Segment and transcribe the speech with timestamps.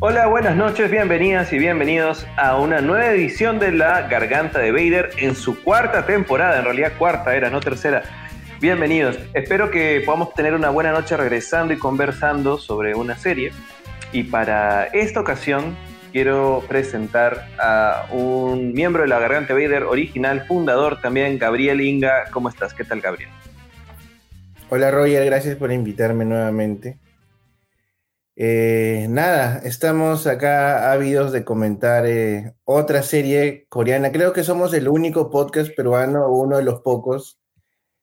[0.00, 5.10] Hola, buenas noches, bienvenidas y bienvenidos a una nueva edición de La Garganta de Vader
[5.18, 8.02] en su cuarta temporada, en realidad cuarta era, no tercera.
[8.60, 13.52] Bienvenidos, espero que podamos tener una buena noche regresando y conversando sobre una serie.
[14.12, 15.76] Y para esta ocasión
[16.12, 22.30] quiero presentar a un miembro de La Garganta de Vader original, fundador también, Gabriel Inga.
[22.30, 22.72] ¿Cómo estás?
[22.72, 23.28] ¿Qué tal, Gabriel?
[24.70, 26.98] Hola Roger, gracias por invitarme nuevamente.
[28.36, 34.12] Eh, nada, estamos acá ávidos de comentar eh, otra serie coreana.
[34.12, 37.40] Creo que somos el único podcast peruano, o uno de los pocos,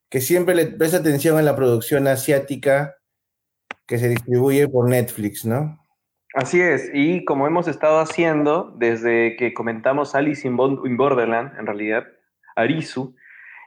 [0.09, 2.95] que siempre le presta atención a la producción asiática
[3.85, 5.79] que se distribuye por Netflix, ¿no?
[6.33, 12.05] Así es, y como hemos estado haciendo desde que comentamos Alice in Borderland, en realidad,
[12.55, 13.15] Arisu,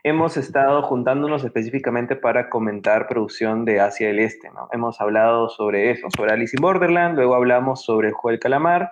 [0.03, 4.49] hemos estado juntándonos específicamente para comentar producción de Asia del Este.
[4.51, 4.69] ¿no?
[4.71, 8.91] Hemos hablado sobre eso, sobre Alice in Borderland, luego hablamos sobre el juego del calamar,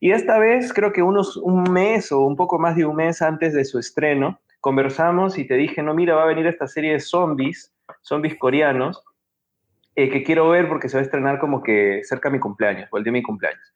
[0.00, 3.22] y esta vez, creo que unos un mes o un poco más de un mes
[3.22, 6.92] antes de su estreno, conversamos y te dije, no, mira, va a venir esta serie
[6.92, 9.02] de zombies, zombies coreanos,
[9.94, 12.88] eh, que quiero ver porque se va a estrenar como que cerca de mi cumpleaños,
[12.92, 13.72] o el día de mi cumpleaños.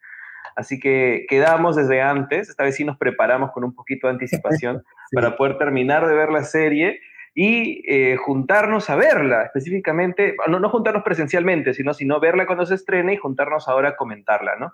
[0.57, 4.83] Así que quedamos desde antes, esta vez sí nos preparamos con un poquito de anticipación
[5.13, 7.01] para poder terminar de ver la serie
[7.35, 12.75] y eh, juntarnos a verla, específicamente, no, no juntarnos presencialmente, sino, sino verla cuando se
[12.75, 14.73] estrene y juntarnos ahora a comentarla, ¿no?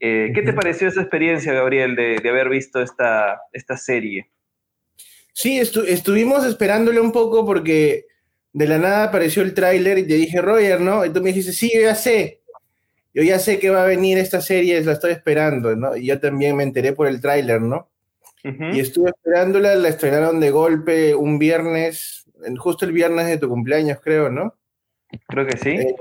[0.00, 4.30] Eh, ¿Qué te pareció esa experiencia, Gabriel, de, de haber visto esta, esta serie?
[5.32, 8.06] Sí, estuvimos esperándole un poco porque
[8.52, 11.06] de la nada apareció el tráiler y te dije, Roger, ¿no?
[11.06, 12.42] Y tú me dijiste, sí, yo ya sé
[13.14, 15.96] yo ya sé que va a venir esta serie, la estoy esperando, ¿no?
[15.96, 17.90] Y yo también me enteré por el tráiler, ¿no?
[18.44, 24.00] Y estuve esperándola, la estrenaron de golpe un viernes, justo el viernes de tu cumpleaños,
[24.02, 24.56] creo, ¿no?
[25.28, 25.70] Creo que sí.
[25.70, 25.94] Eh,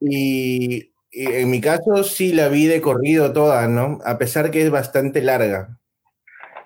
[0.00, 3.98] y, en mi caso sí la vi de corrido toda, ¿no?
[4.04, 5.78] A pesar que es bastante larga.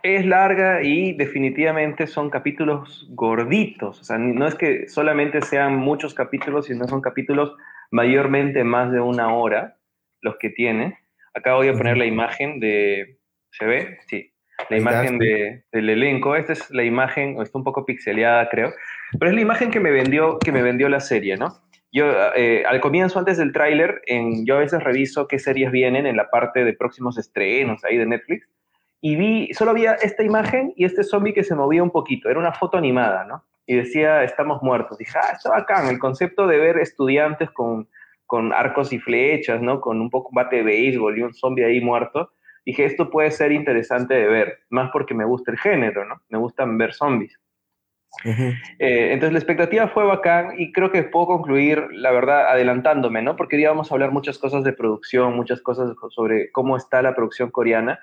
[0.03, 4.01] Es larga y definitivamente son capítulos gorditos.
[4.01, 7.55] O sea, no es que solamente sean muchos capítulos, sino son capítulos
[7.91, 9.77] mayormente más de una hora
[10.21, 10.99] los que tiene.
[11.35, 13.19] Acá voy a poner la imagen de...
[13.51, 13.99] ¿Se ve?
[14.09, 14.32] Sí.
[14.71, 16.37] La imagen de, del elenco.
[16.37, 18.73] Esta es la imagen, está un poco pixeleada, creo,
[19.19, 21.49] pero es la imagen que me vendió, que me vendió la serie, ¿no?
[21.93, 24.01] Yo, eh, al comienzo, antes del tráiler,
[24.45, 28.07] yo a veces reviso qué series vienen en la parte de próximos estrenos ahí de
[28.07, 28.49] Netflix,
[29.03, 32.39] y vi, solo había esta imagen y este zombie que se movía un poquito, era
[32.39, 33.45] una foto animada, ¿no?
[33.67, 34.99] y decía, estamos muertos.
[34.99, 37.89] Dije, ah, está bacán, el concepto de ver estudiantes con,
[38.27, 39.81] con arcos y flechas, ¿no?
[39.81, 42.33] Con un poco bate de béisbol y un zombie ahí muerto.
[42.65, 46.21] Dije, esto puede ser interesante de ver, más porque me gusta el género, ¿no?
[46.29, 47.39] Me gustan ver zombies.
[48.25, 53.37] Eh, entonces la expectativa fue bacán y creo que puedo concluir, la verdad, adelantándome, ¿no?
[53.37, 57.51] Porque íbamos a hablar muchas cosas de producción, muchas cosas sobre cómo está la producción
[57.51, 57.99] coreana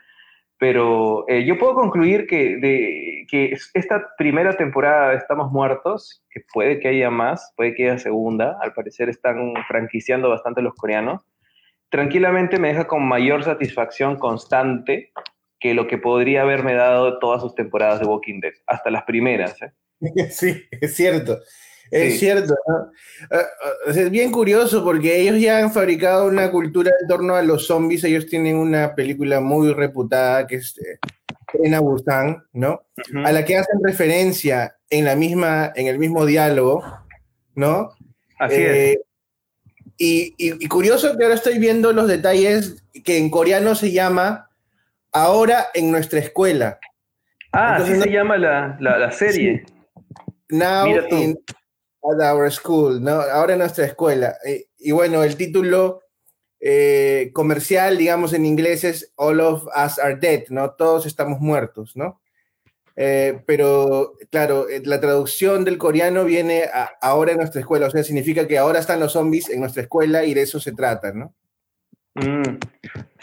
[0.59, 6.41] pero eh, yo puedo concluir que, de, que esta primera temporada de Estamos Muertos, que
[6.53, 11.25] puede que haya más, puede que haya segunda, al parecer están franquiciando bastante los coreanos,
[11.89, 15.11] tranquilamente me deja con mayor satisfacción constante
[15.59, 19.61] que lo que podría haberme dado todas sus temporadas de Walking Dead, hasta las primeras.
[19.61, 19.71] ¿eh?
[20.29, 21.39] Sí, es cierto.
[21.91, 22.55] Es cierto.
[23.31, 27.41] Ah, ah, es bien curioso porque ellos ya han fabricado una cultura en torno a
[27.41, 28.03] los zombies.
[28.03, 30.75] Ellos tienen una película muy reputada que es
[31.53, 32.85] En eh, Busan, ¿no?
[33.25, 36.83] A la que hacen referencia en, la misma, en el mismo diálogo,
[37.55, 37.89] ¿no?
[38.37, 38.97] Así es.
[40.01, 44.49] Y, curioso que ahora estoy viendo los detalles que en coreano se llama
[45.11, 46.79] Ahora en nuestra escuela.
[47.51, 49.65] Ah, así se llama la, la, serie.
[50.49, 51.35] Now in,
[52.01, 53.11] At our school, ¿no?
[53.11, 54.35] Ahora en nuestra escuela.
[54.45, 56.03] Eh, y bueno, el título
[56.61, 60.71] eh, comercial, digamos en inglés, es All of Us Are Dead, ¿no?
[60.71, 62.21] Todos estamos muertos, ¿no?
[63.01, 66.63] Eh, pero claro, la traducción del coreano viene
[67.01, 70.25] ahora en nuestra escuela, o sea, significa que ahora están los zombies en nuestra escuela
[70.25, 71.33] y de eso se trata, ¿no?
[72.15, 72.57] Mm,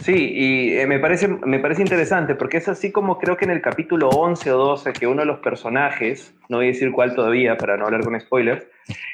[0.02, 3.50] sí, y eh, me, parece, me parece interesante porque es así como creo que en
[3.50, 7.14] el capítulo 11 o 12 que uno de los personajes, no voy a decir cuál
[7.14, 8.64] todavía para no hablar con spoilers,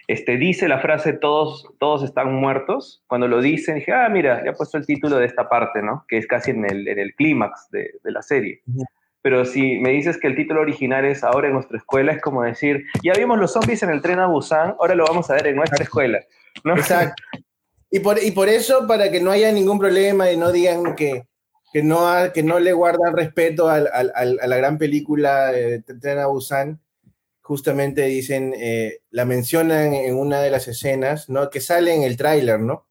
[0.06, 3.02] este, dice la frase todos, todos están muertos.
[3.08, 6.04] Cuando lo dicen, dije, ah, mira, ya he puesto el título de esta parte, ¿no?
[6.06, 8.62] Que es casi en el, en el clímax de, de, la serie.
[9.22, 12.42] Pero si me dices que el título original es Ahora en nuestra escuela, es como
[12.42, 15.46] decir, ya vimos los zombies en el tren a Busan, ahora lo vamos a ver
[15.46, 16.18] en nuestra escuela.
[16.64, 16.76] ¿no?
[16.76, 17.22] Exacto.
[17.90, 21.26] Y por, y por eso, para que no haya ningún problema y no digan que,
[21.72, 26.80] que, no, que no le guardan respeto a la gran película de Tren a Busan,
[27.42, 31.50] justamente dicen, eh, la mencionan en una de las escenas, ¿no?
[31.50, 32.86] Que sale en el tráiler, ¿no?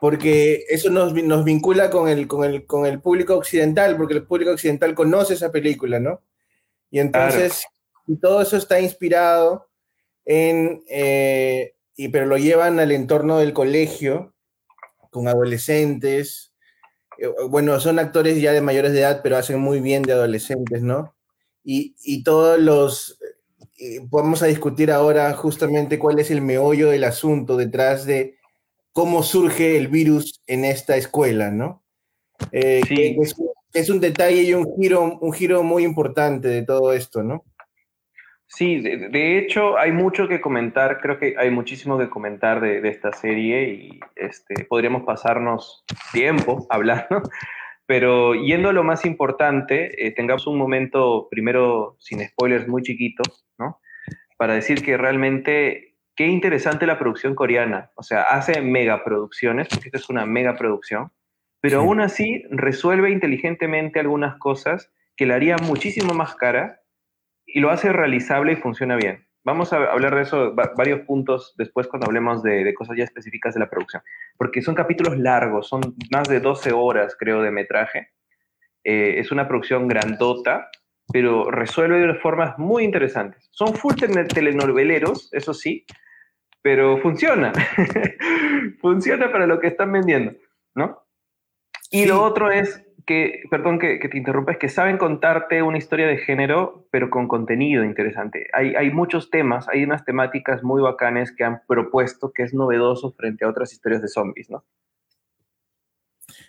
[0.00, 4.26] Porque eso nos, nos vincula con el, con, el, con el público occidental, porque el
[4.26, 6.22] público occidental conoce esa película, ¿no?
[6.90, 7.64] Y entonces,
[8.06, 9.68] y todo eso está inspirado
[10.24, 14.34] en, eh, y, pero lo llevan al entorno del colegio,
[15.10, 16.54] con adolescentes.
[17.18, 20.82] Eh, bueno, son actores ya de mayores de edad, pero hacen muy bien de adolescentes,
[20.82, 21.14] ¿no?
[21.62, 23.18] Y, y todos los,
[24.10, 28.39] vamos a discutir ahora justamente cuál es el meollo del asunto detrás de
[28.92, 31.82] cómo surge el virus en esta escuela, ¿no?
[32.52, 33.16] Eh, sí.
[33.72, 37.44] es, un detalle y un giro, un giro muy importante de todo esto, ¿no?
[38.52, 43.12] Sí, de, hecho hay mucho que comentar, creo que hay muchísimo que comentar de, esta
[43.12, 47.22] serie y este, podríamos pasarnos tiempo hablando,
[47.86, 53.22] pero yendo a lo más importante, eh, tengamos un momento primero sin spoilers muy chiquito,
[53.56, 53.80] ¿no?
[54.36, 55.89] Para decir que realmente
[56.20, 61.10] qué interesante la producción coreana, o sea, hace megaproducciones, porque esta es una megaproducción,
[61.62, 66.82] pero aún así resuelve inteligentemente algunas cosas que la haría muchísimo más cara
[67.46, 69.26] y lo hace realizable y funciona bien.
[69.44, 73.60] Vamos a hablar de eso, varios puntos después cuando hablemos de, cosas ya específicas de
[73.60, 74.02] la producción,
[74.36, 75.80] porque son capítulos largos, son
[76.10, 78.10] más de 12 horas, creo, de metraje.
[78.84, 80.68] Eh, es una producción grandota,
[81.10, 83.48] pero resuelve de formas muy interesantes.
[83.52, 85.86] Son full telenoveleros, eso sí,
[86.62, 87.52] pero funciona.
[88.80, 90.34] funciona para lo que están vendiendo,
[90.74, 91.04] ¿no?
[91.90, 96.06] Y lo otro es que, perdón que, te interrumpa, es que saben contarte una historia
[96.06, 98.46] de género, pero con contenido interesante.
[98.52, 103.12] Hay, hay muchos temas, hay unas temáticas muy bacanes que han propuesto que es novedoso
[103.12, 104.64] frente a otras historias de zombies, ¿no?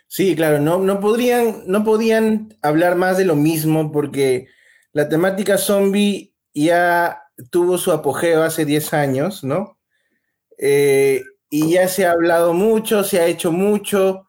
[0.08, 4.48] Sí, claro, no, no, podrían, no podían hablar más de lo mismo porque
[4.92, 9.80] la temática zombie ya tuvo su apogeo hace 10 años, ¿no?
[10.62, 14.28] Eh, y ya se ha hablado mucho, se ha hecho mucho,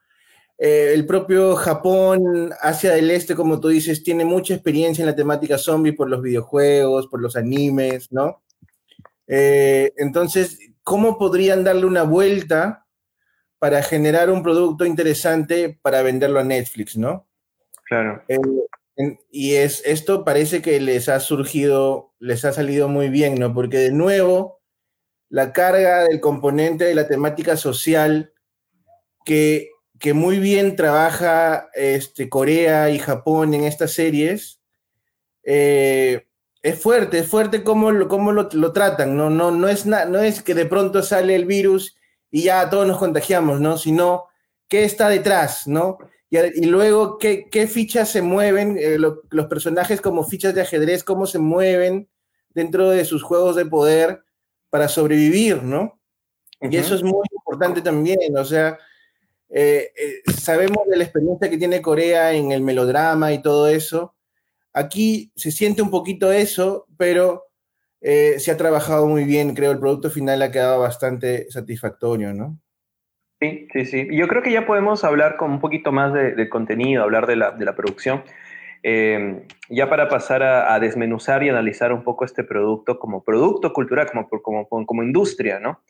[0.64, 5.17] eh, el propio Japón, Asia del Este, como tú dices, tiene mucha experiencia en la
[5.17, 8.43] temática zombie por los videojuegos, por los animes, ¿no?
[9.26, 12.87] Eh, entonces, ¿cómo podrían darle una vuelta
[13.58, 17.26] para generar un producto interesante para venderlo a Netflix, ¿no?
[17.88, 18.23] Claro.
[18.29, 18.38] Eh,
[19.32, 23.52] y es, esto parece que les ha surgido, les ha salido muy bien, ¿no?
[23.52, 24.61] Porque de nuevo,
[25.32, 28.32] la carga del componente de la temática social
[29.25, 34.61] que que muy bien trabaja este, Corea y Japón en estas series.
[35.44, 36.26] Eh,
[36.61, 39.31] es fuerte, es fuerte cómo, lo, cómo lo, tratan, ¿no?
[39.31, 41.96] No, no, es no es que de pronto sale el virus
[42.32, 43.79] y ya todos nos contagiamos, ¿no?
[43.79, 44.25] Sino
[44.67, 45.99] qué está detrás, ¿no?
[46.31, 51.38] Y, luego qué, fichas se mueven, eh, los personajes como fichas de ajedrez, cómo se
[51.38, 52.08] mueven
[52.50, 54.25] dentro de sus juegos de poder
[54.72, 56.00] para sobrevivir, ¿no?
[56.62, 58.78] Y eso es muy importante también, o sea,
[59.50, 64.14] eh, eh, sabemos de la experiencia que tiene Corea en el melodrama y todo eso.
[64.72, 67.48] Aquí se siente un poquito eso, pero
[68.00, 69.54] eh, se ha trabajado muy bien.
[69.54, 72.58] Creo el producto final ha quedado bastante satisfactorio, ¿no?
[73.42, 74.08] Sí, sí, sí.
[74.10, 77.50] Yo creo que ya podemos hablar con un poquito más de, contenido, hablar de la,
[77.50, 78.22] de la producción.
[78.82, 84.29] Ya para pasar a, desmenuzar y analizar un poco este producto como producto cultural, como,
[84.69, 85.82] como, como industria, ¿no?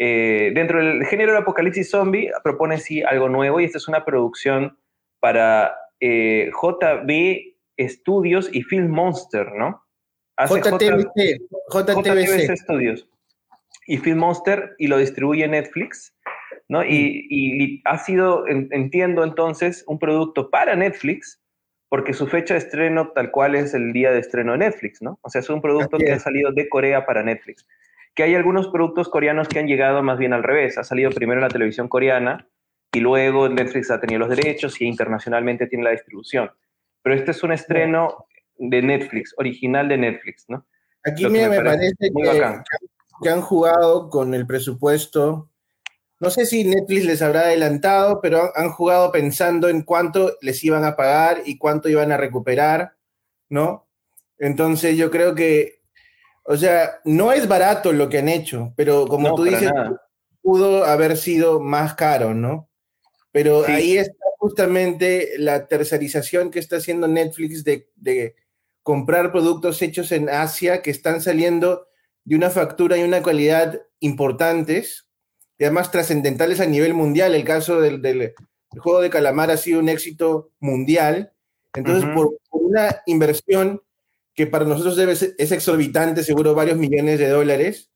[0.00, 4.04] Eh, dentro del género del apocalipsis zombie propone sí algo nuevo y esta es una
[4.04, 4.78] producción
[5.18, 9.82] para eh, JB Studios y Film Monster, ¿no?
[10.38, 11.40] JTBC,
[11.72, 13.08] JTBC Studios
[13.88, 16.14] y Film Monster y lo distribuye Netflix,
[16.68, 16.84] ¿no?
[16.84, 21.37] Y, ha sido, entiendo entonces, un producto para Netflix
[21.88, 25.18] porque su fecha de estreno tal cual es el día de estreno de Netflix, ¿no?
[25.22, 27.66] O sea, es un producto que ha salido de Corea para Netflix
[28.18, 30.76] que hay algunos productos coreanos que han llegado más bien al revés.
[30.76, 32.48] Ha salido primero en la televisión coreana
[32.92, 36.50] y luego Netflix ha tenido los derechos y internacionalmente tiene la distribución.
[37.00, 38.26] Pero este es un estreno
[38.56, 40.66] de Netflix, original de Netflix, ¿no?
[41.04, 41.94] Aquí me, parece,
[43.22, 45.47] que, han jugado con el presupuesto.
[46.20, 50.84] No sé si Netflix les habrá adelantado, pero han jugado pensando en cuánto les iban
[50.84, 52.96] a pagar y cuánto iban a recuperar,
[53.48, 53.88] ¿no?
[54.38, 55.78] Entonces yo creo que
[56.50, 59.70] o sea, no es barato lo que han hecho, pero como tú dices,
[60.40, 62.70] pudo haber sido más caro, ¿no?
[63.30, 68.34] Pero ahí está justamente la tercerización que está haciendo Netflix de,
[68.82, 71.86] comprar productos hechos en Asia que están saliendo
[72.24, 75.07] de una factura y una calidad importantes
[75.58, 77.34] y además trascendentales a nivel mundial.
[77.34, 78.34] El caso del,
[78.78, 81.32] juego de calamar ha sido un éxito mundial.
[81.74, 83.82] Entonces, por, una inversión
[84.34, 87.90] que para nosotros debe es exorbitante, seguro varios millones de dólares,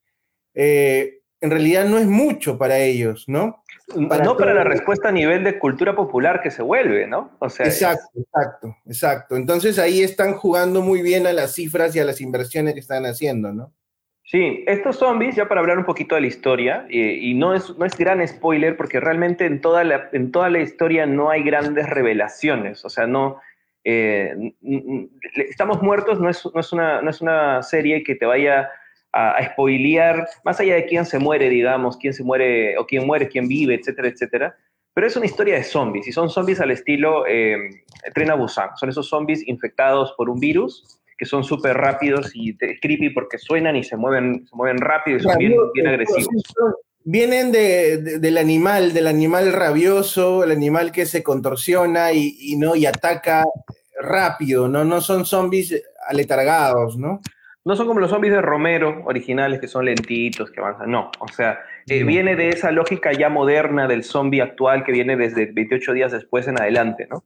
[0.55, 3.65] eh, en realidad no es mucho para ellos, ¿no?
[3.95, 7.37] no para la respuesta a nivel de cultura popular que se vuelve, ¿no?
[7.41, 9.37] O sea, exacto, exacto, exacto.
[9.37, 13.05] Entonces ahí están jugando muy bien a las cifras y a las inversiones que están
[13.07, 13.73] haciendo, ¿no?
[14.33, 17.85] Sí, estos zombies, ya para hablar un poquito de la historia, y no, es, no
[17.85, 21.87] es gran spoiler porque realmente en toda, la, en toda la historia no hay grandes
[21.91, 23.43] revelaciones, o sea, no...
[23.85, 24.55] Eh,
[25.35, 28.71] estamos muertos no es, no, es una, no es una serie que te vaya
[29.13, 33.07] a, a, spoilear, más allá de quién se muere, digamos, quién se muere, o quién
[33.07, 34.57] muere, quién vive, etcétera, etcétera,
[34.95, 37.59] pero es una historia de zombies, y son zombies al estilo eh,
[38.15, 42.57] Tren a Busan, son esos zombies infectados por un virus, que son súper rápidos y
[42.57, 46.27] creepy porque suenan y se mueven, se mueven rápido y son bien, bien agresivos.
[47.05, 52.75] Vienen de, del animal, del animal rabioso, el animal que se contorsiona y, ¿no?
[52.75, 53.45] y ataca
[54.01, 54.85] rápido, ¿no?
[54.85, 57.21] No son zombies aletargados, ¿no?
[57.65, 60.91] No son como los zombies de Romero originales que son lentitos, que avanzan.
[60.91, 65.17] No, o sea, eh, viene de esa lógica ya moderna del zombie actual que viene
[65.17, 67.23] desde 28 días después en adelante, ¿no?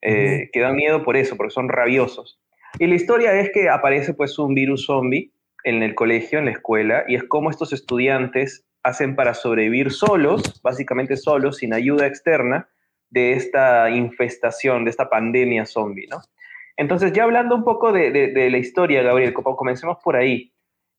[0.00, 2.40] Eh, que da miedo por eso, porque son rabiosos.
[2.78, 5.32] Y la historia es que aparece pues un virus zombie
[5.64, 10.60] en el colegio, en la escuela, y es como estos estudiantes hacen para sobrevivir solos,
[10.62, 12.68] básicamente solos, sin ayuda externa,
[13.10, 16.20] de esta infestación, de esta pandemia zombie, ¿no?
[16.76, 20.52] Entonces, ya hablando un poco de, la historia, Gabriel, comencemos por ahí.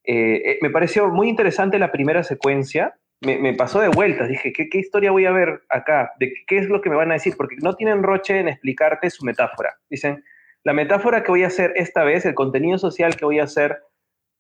[0.03, 4.69] Eh, eh, me pareció muy interesante la primera secuencia, me, pasó de vueltas, dije, ¿qué,
[4.69, 6.11] ¿qué, historia voy a ver acá?
[6.19, 7.35] ¿De qué es lo que me van a decir?
[7.35, 9.75] Porque no tienen roche en explicarte su metáfora.
[9.89, 10.23] Dicen,
[10.67, 13.83] la metáfora que voy a hacer esta vez, el contenido social que voy a hacer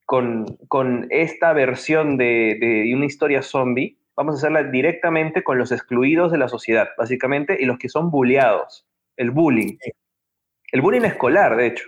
[0.05, 6.37] con, esta versión de, una historia zombie, vamos a hacerla directamente con los excluidos de
[6.37, 9.77] la sociedad, básicamente, y los que son bulleados, el bullying.
[10.73, 11.85] El bullying escolar, de hecho.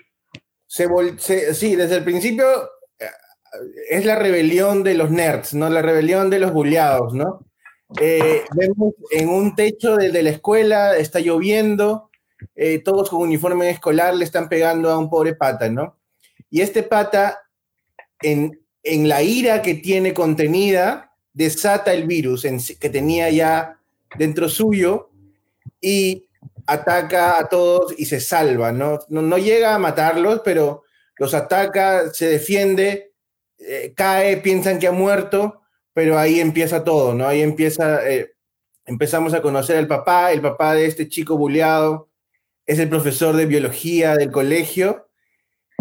[0.68, 2.46] sí, desde el principio
[2.98, 3.08] eh,
[3.90, 5.70] es la rebelión de los nerds, ¿no?
[5.70, 7.46] La rebelión de los bulleados, ¿no?
[8.00, 12.09] Eh, vemos en un techo de la escuela, está lloviendo,
[12.56, 15.98] eh, todos con uniforme escolar le están pegando a un pobre pata, ¿no?
[16.50, 17.40] Y este pata,
[18.22, 22.46] en, la ira que tiene contenida, desata el virus
[22.80, 23.80] que tenía ya
[24.18, 25.12] dentro suyo
[25.80, 26.28] y
[26.66, 29.00] ataca a todos y se salva, ¿no?
[29.10, 30.84] No, llega a matarlos, pero
[31.18, 33.14] los ataca, se defiende,
[33.58, 35.62] eh, cae, piensan que ha muerto,
[35.94, 37.28] pero ahí empieza todo, ¿no?
[37.28, 38.34] Ahí empieza, eh,
[38.86, 42.09] empezamos a conocer al papá, el papá de este chico buleado,
[42.70, 45.08] es el profesor de biología del colegio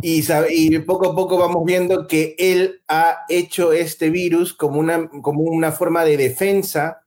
[0.01, 5.07] y, y, poco a poco vamos viendo que él ha hecho este virus como una,
[5.21, 7.05] como una forma de defensa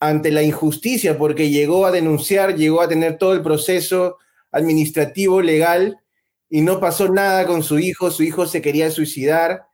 [0.00, 4.18] ante la injusticia, porque llegó a denunciar, llegó a tener todo el proceso
[4.50, 6.00] administrativo, legal,
[6.50, 9.68] y no pasó nada con su hijo, su hijo se quería suicidar,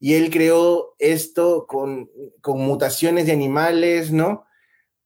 [0.00, 4.46] y él creó esto con, con mutaciones de animales, ¿no?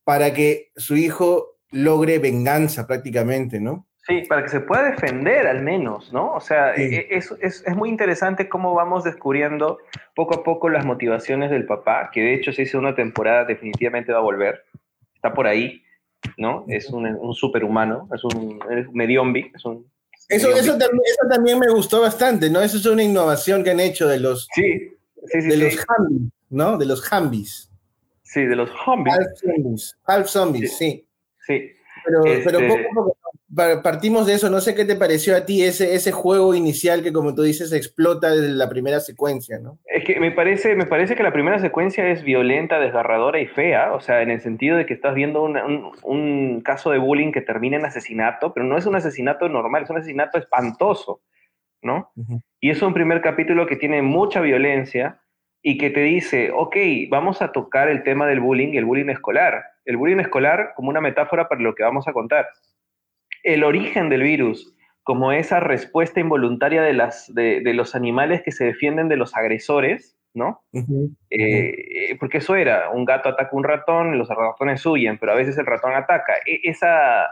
[0.05, 3.85] Para que su hijo logre venganza prácticamente, ¿no?
[4.05, 6.33] Sí, para que se pueda defender al menos, ¿no?
[6.33, 9.79] O sea, e, e, es, muy interesante cómo vamos descubriendo
[10.13, 14.11] poco a poco las motivaciones del papá, que de hecho se hizo una temporada, definitivamente
[14.11, 14.65] va a volver,
[15.15, 15.81] está por ahí,
[16.37, 16.65] ¿no?
[16.67, 18.59] Es un, superhumano, es un,
[18.91, 19.89] mediombi, es un...
[20.27, 20.77] Eso, eso,
[21.29, 22.61] también, me gustó bastante, ¿no?
[22.61, 24.47] Eso es una innovación que han hecho de los...
[24.53, 24.91] Sí,
[25.27, 25.47] sí, sí.
[25.47, 26.77] De los Hambis, ¿no?
[26.77, 27.71] De los Hambis.
[28.23, 29.13] Sí, de los Hambis.
[29.13, 30.91] Half zombies, half zombies, sí.
[30.91, 31.07] Sí.
[31.47, 33.17] Pero, pero este poco,
[33.55, 34.49] partimos de eso.
[34.49, 37.71] No sé qué te pareció a ti ese, ese juego inicial que, como tú dices,
[37.71, 39.77] explota desde la primera secuencia, ¿no?
[39.85, 43.93] Es que me parece, me parece que la primera secuencia es violenta, desgarradora y fea.
[43.93, 47.41] O sea, en el sentido de que estás viendo un, un, caso de bullying que
[47.41, 51.21] termina en asesinato, pero no es un asesinato normal, es un asesinato espantoso,
[51.81, 52.11] ¿no?
[52.59, 55.19] Y es un primer capítulo que tiene mucha violencia
[55.61, 56.75] y que te dice, ok,
[57.09, 60.89] vamos a tocar el tema del bullying y el bullying escolar el bullying escolar como
[60.89, 62.47] una metáfora para lo que vamos a contar.
[63.43, 64.73] El origen del virus
[65.03, 70.17] como esa respuesta involuntaria de, las, de, los animales que se defienden de los agresores,
[70.33, 70.63] ¿no?
[71.29, 75.35] Eh, porque eso era, un gato ataca a un ratón, los ratones huyen, pero a
[75.35, 76.33] veces el ratón ataca.
[76.45, 77.27] E, esa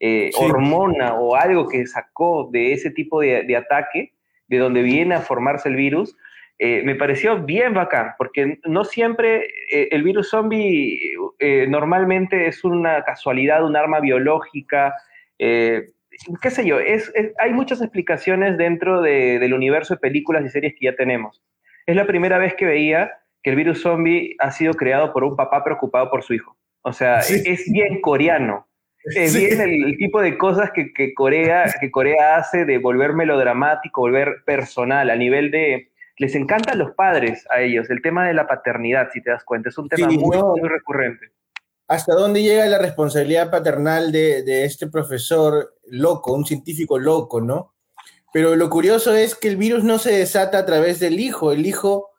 [0.00, 4.12] eh, hormona o algo que sacó de ese tipo de, ataque,
[4.48, 6.14] de donde viene a formarse el virus,
[6.58, 11.00] eh, me pareció bien bacán, porque no siempre eh, el virus zombie
[11.40, 14.94] eh, normalmente es una casualidad, un arma biológica,
[15.36, 20.86] qué sé yo, es, hay muchas explicaciones dentro del universo de películas y series que
[20.86, 21.42] ya tenemos.
[21.86, 25.36] Es la primera vez que veía que el virus zombie ha sido creado por un
[25.36, 26.56] papá preocupado por su hijo.
[26.82, 28.66] O sea, es bien coreano.
[29.04, 34.44] es bien el, tipo de cosas que, Corea, que Corea hace de volver melodramático, volver
[34.46, 35.90] personal, a nivel de...
[36.16, 39.68] Les encantan los padres a ellos, el tema de la paternidad, si te das cuenta,
[39.68, 41.32] es un tema muy, recurrente.
[41.88, 47.74] ¿Hasta dónde llega la responsabilidad paternal de, este profesor loco, un científico loco, no?
[48.32, 51.66] Pero lo curioso es que el virus no se desata a través del hijo, el
[51.66, 52.10] hijo,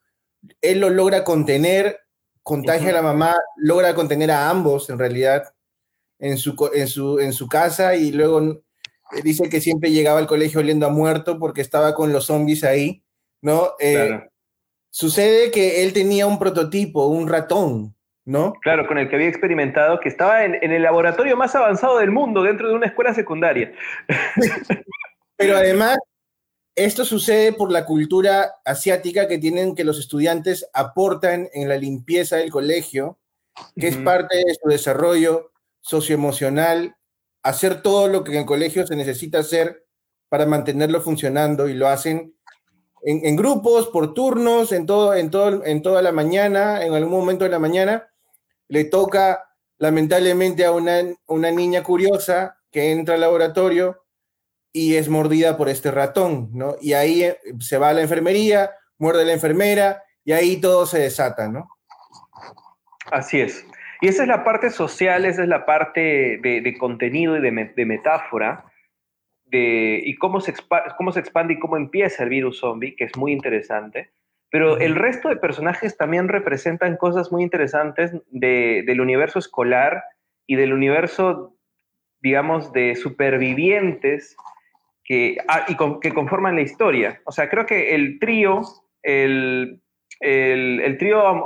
[0.62, 2.00] él lo logra contener,
[2.44, 5.56] contagia a la mamá, logra contener a ambos en realidad
[6.20, 10.28] en su, en su, en su casa y luego eh, dice que siempre llegaba al
[10.28, 13.04] colegio oliendo a muerto porque estaba con los zombies ahí,
[13.46, 13.76] ¿no?
[13.80, 14.28] Eh,
[14.90, 18.54] sucede que él tenía un prototipo, un ratón, ¿no?
[18.54, 22.42] Claro, con el que había experimentado, que estaba en, el laboratorio más avanzado del mundo,
[22.42, 23.72] dentro de una escuela secundaria.
[25.38, 26.00] Pero además,
[26.74, 32.38] esto sucede por la cultura asiática que tienen que los estudiantes aportan en la limpieza
[32.38, 33.20] del colegio,
[33.80, 36.96] que es parte de su desarrollo socioemocional,
[37.44, 39.86] hacer todo lo que en el colegio se necesita hacer
[40.30, 42.36] para mantenerlo funcionando y lo hacen
[43.06, 47.44] en, grupos, por turnos, en, todo, en, todo, en toda la mañana, en algún momento
[47.44, 48.10] de la mañana,
[48.68, 49.48] le toca
[49.78, 54.04] lamentablemente a una, una niña curiosa que entra al laboratorio
[54.74, 56.76] y es mordida por este ratón, ¿no?
[56.82, 61.00] Y ahí eh, se va a la enfermería, muerde la enfermera y ahí todo se
[61.00, 61.70] desata, ¿no?
[63.12, 63.66] Así es.
[64.02, 68.66] Y esa es la parte social, esa es la parte de, contenido y de, metáfora,
[69.46, 70.54] de, y cómo se,
[70.98, 74.12] cómo se expande y cómo empieza el virus zombie, que es muy interesante.
[74.50, 80.04] Pero el resto de personajes también representan cosas muy interesantes del universo escolar
[80.48, 81.56] y del universo,
[82.22, 84.38] digamos, de supervivientes
[85.04, 87.22] que, ah, y que conforman la historia.
[87.26, 88.62] O sea, creo que el trío,
[89.04, 89.82] el,
[90.20, 91.46] el, trío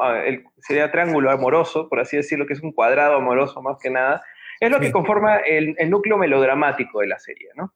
[0.58, 4.22] sería triángulo amoroso, por así decirlo, que es un cuadrado amoroso más que nada,
[4.60, 7.74] es lo que conforma el, núcleo melodramático de la serie, ¿no?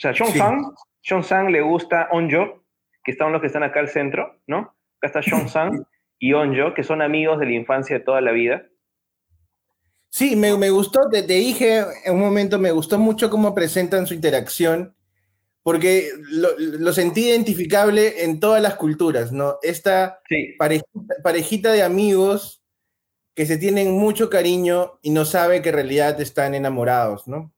[0.00, 0.74] O sea, John Sang,
[1.06, 2.64] John Sang le gusta Onjo,
[3.04, 4.74] que son los que están acá al centro, ¿no?
[4.96, 5.84] Acá está John Sang
[6.18, 8.66] y Onjo, que son amigos de la infancia de toda la vida.
[10.08, 14.06] Sí, me, me gustó, te, te, dije en un momento, me gustó mucho cómo presentan
[14.06, 14.96] su interacción
[15.62, 19.58] porque lo, sentí identificable en todas las culturas, ¿no?
[19.62, 20.20] Esta
[21.22, 22.64] parejita, de amigos
[23.34, 27.52] que se tienen mucho cariño y no sabe que en realidad están enamorados, ¿no?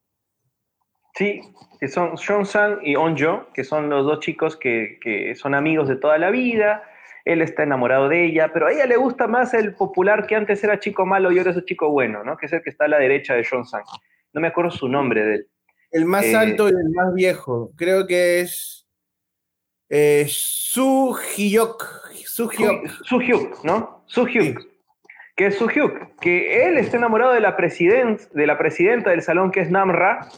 [1.14, 1.40] Sí,
[1.78, 5.88] que son Sean Sang y Onjo, que son los dos chicos que, que, son amigos
[5.88, 6.82] de toda la vida.
[7.24, 10.64] Él está enamorado de ella, pero a ella le gusta más el popular que antes
[10.64, 12.36] era chico malo y ahora es chico bueno, ¿no?
[12.36, 13.84] Que es el que está a la derecha de Sean Sang.
[14.32, 15.48] No me acuerdo su nombre de él.
[15.92, 17.70] El más eh, alto y el más viejo.
[17.76, 18.88] Creo que es
[19.90, 21.84] eh, Su Hyuk.
[22.24, 22.48] Su
[23.20, 24.02] Hyuk, ¿no?
[24.06, 24.58] Su Hyuk.
[25.36, 26.18] Que es Su Hyuk.
[26.18, 30.28] Que él está enamorado de la, de la presidenta del salón, que es Namra,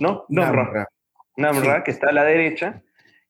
[0.00, 0.24] ¿no?
[0.28, 0.88] Namra.
[1.36, 2.82] Namra, que está a la derecha.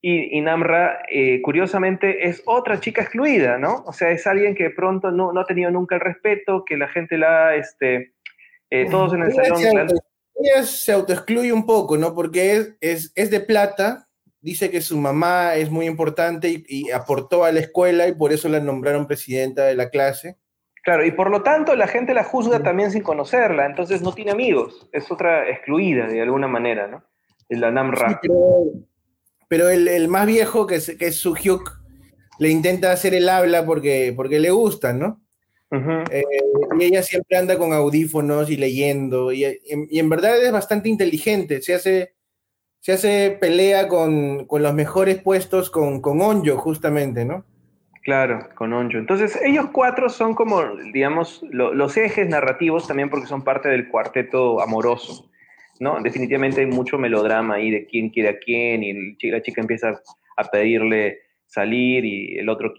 [0.04, 3.84] Y, Namra, eh, curiosamente, es otra chica excluida, ¿no?
[3.86, 6.76] O sea, es alguien que de pronto no, no ha tenido nunca el respeto, que
[6.76, 8.14] la gente la, este,
[8.90, 9.88] todos en el salón
[10.34, 12.14] ella se autoexcluye un poco, ¿no?
[12.14, 14.08] Porque es, es, de plata,
[14.40, 18.48] dice que su mamá es muy importante y, aportó a la escuela y por eso
[18.48, 20.38] la nombraron presidenta de la clase.
[20.82, 24.32] Claro, y por lo tanto la gente la juzga también sin conocerla, entonces no tiene
[24.32, 27.04] amigos, es otra excluida de alguna manera, ¿no?
[27.48, 28.20] La Namra.
[29.46, 31.78] pero, el, más viejo, que es, que es Suhyuk,
[32.38, 35.20] le intenta hacer el habla porque, porque le gusta, ¿no?
[36.10, 36.24] Eh,
[36.78, 41.74] y ella siempre anda con audífonos y leyendo, y, en verdad es bastante inteligente, se
[41.74, 42.14] hace,
[42.80, 47.46] se hace pelea con, los mejores puestos con, con Onjo, justamente, ¿no?
[48.02, 48.98] Claro, con Onjo.
[48.98, 50.62] Entonces, ellos cuatro son como,
[50.92, 55.30] digamos, los ejes narrativos también porque son parte del cuarteto amoroso,
[55.78, 56.00] ¿no?
[56.02, 60.00] Definitivamente hay mucho melodrama ahí de quién quiere a quién y la chica empieza
[60.36, 62.72] a pedirle salir y el otro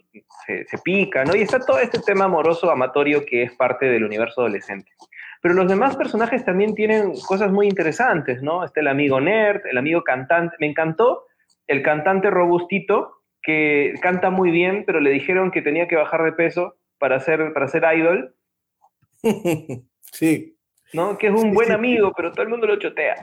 [0.45, 1.35] se, pica, ¿no?
[1.35, 4.91] Y está todo este tema amoroso amatorio que es parte del universo adolescente.
[5.41, 8.65] Pero los demás personajes también tienen cosas muy interesantes, ¿no?
[8.65, 10.55] Está el amigo nerd, el amigo cantante.
[10.59, 11.27] Me encantó
[11.67, 16.31] el cantante robustito que canta muy bien, pero le dijeron que tenía que bajar de
[16.31, 18.35] peso para ser, para ser idol.
[20.11, 20.55] Sí.
[20.93, 21.17] ¿No?
[21.17, 23.15] Que es un buen amigo, pero todo el mundo lo chotea.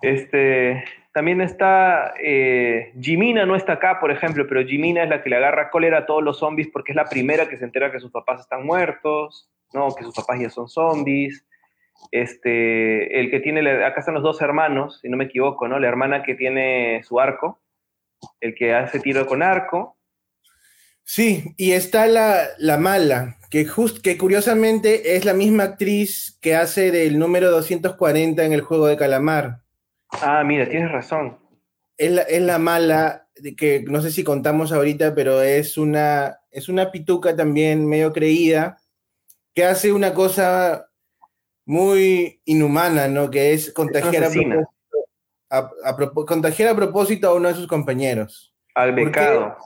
[0.00, 5.30] Este, también está, eh, Jimina no está acá, por ejemplo, pero Jimina es la que
[5.30, 7.98] le agarra cólera a todos los zombies porque es la primera que se entera que
[7.98, 9.92] sus papás están muertos, ¿no?
[9.92, 11.44] que sus papás ya son zombies.
[12.12, 15.78] Este, el que tiene, acá están los dos hermanos, si no me equivoco, ¿no?
[15.78, 17.60] La hermana que tiene su arco,
[18.40, 19.96] el que hace tiro con arco.
[21.04, 26.54] Sí, y está la, la mala, que, just, que curiosamente es la misma actriz que
[26.54, 29.62] hace del número 240 en el juego de calamar.
[30.10, 31.38] Ah, mira, tienes razón.
[31.96, 36.68] Es la, es la mala, que no sé si contamos ahorita, pero es una, es
[36.68, 38.78] una pituca también medio creída,
[39.54, 40.90] que hace una cosa
[41.66, 43.30] muy inhumana, ¿no?
[43.30, 44.70] Que es contagiar, a propósito,
[46.26, 48.54] contagiar a propósito a uno de sus compañeros.
[48.74, 49.56] Al becado.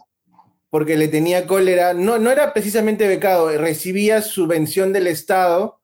[0.70, 5.80] Porque le tenía cólera, no, no era precisamente becado, recibía subvención del Estado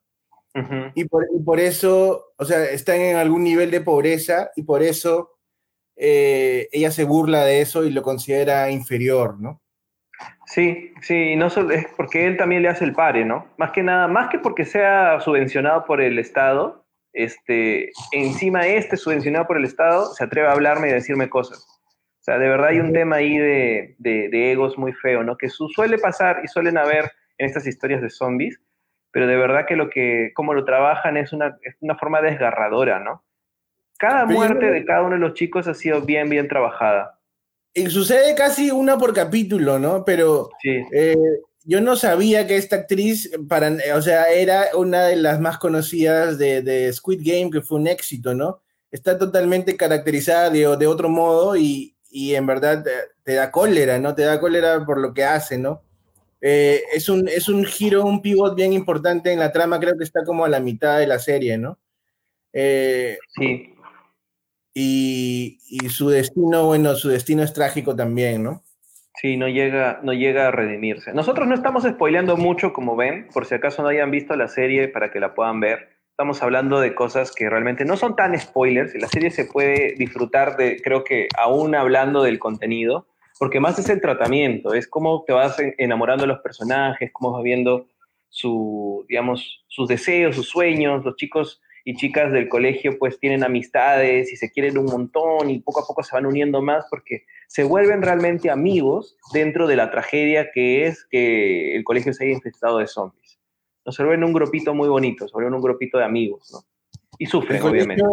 [0.95, 5.37] y, por, eso, o sea, está en algún nivel de pobreza y por eso
[5.95, 9.61] eh, ella se burla de eso y lo considera inferior, ¿no?
[10.45, 13.47] Sí, sí, no solo es porque él también le hace el pare, ¿no?
[13.57, 16.80] Más que nada, más que porque sea subvencionado por el Estado,
[17.13, 21.65] este, encima este subvencionado por el Estado se atreve a hablarme y a decirme cosas.
[22.21, 25.37] O sea, de verdad hay un tema ahí de, de, egos muy feo, ¿no?
[25.37, 28.61] Que suele pasar y suelen haber en estas historias de zombies,
[29.11, 32.99] pero de verdad que lo que, como lo trabajan es una, es una forma desgarradora,
[32.99, 33.23] ¿no?
[33.97, 37.19] Cada muerte de cada uno de los chicos ha sido bien, bien trabajada.
[37.73, 40.03] Y sucede casi una por capítulo, ¿no?
[40.05, 41.15] Pero eh,
[41.63, 46.37] yo no sabía que esta actriz, para, o sea, era una de las más conocidas
[46.37, 48.61] de, Squid Game, que fue un éxito, ¿no?
[48.91, 52.83] Está totalmente caracterizada de, otro modo y, en verdad
[53.23, 54.15] te, da cólera, ¿no?
[54.15, 55.81] Te da cólera por lo que hace, ¿no?
[56.41, 60.03] Eh, es, un, es un giro, un pivot bien importante en la trama, creo que
[60.03, 61.79] está como a la mitad de la serie, ¿no?
[62.53, 63.71] Eh, sí
[64.73, 68.63] y, su destino, bueno, su destino es trágico también, ¿no?
[69.21, 71.13] Sí, no llega, no llega a redimirse.
[71.13, 74.87] Nosotros no estamos spoileando mucho, como ven, por si acaso no hayan visto la serie
[74.87, 75.89] para que la puedan ver.
[76.09, 80.57] Estamos hablando de cosas que realmente no son tan spoilers la serie se puede disfrutar
[80.57, 83.05] de, creo que aún hablando del contenido,
[83.37, 87.43] porque más es el tratamiento, es cómo te vas enamorando de los personajes, cómo vas
[87.43, 87.85] viendo
[88.27, 94.31] su, digamos, sus deseos, sus sueños, los chicos y chicas del colegio pues tienen amistades
[94.31, 97.63] y se quieren un montón y poco a poco se van uniendo más porque se
[97.63, 102.77] vuelven realmente amigos dentro de la tragedia que es que el colegio se haya infectado
[102.77, 103.39] de zombies.
[103.85, 106.59] No se vuelven un grupito muy bonito, se vuelven un grupito de amigos, ¿no?
[107.17, 108.03] Y sufren, obviamente.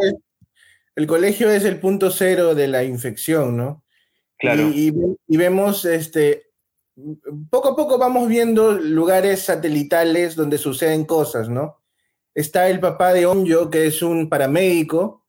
[0.96, 3.84] el colegio es el punto cero de la infección, ¿no?
[4.38, 4.62] Claro.
[4.62, 4.94] Y,
[5.26, 6.48] y, vemos, este,
[7.50, 11.80] poco a poco vamos viendo lugares satelitales donde suceden cosas, ¿no?
[12.38, 15.24] Está el papá de Onjo, que es un paramédico,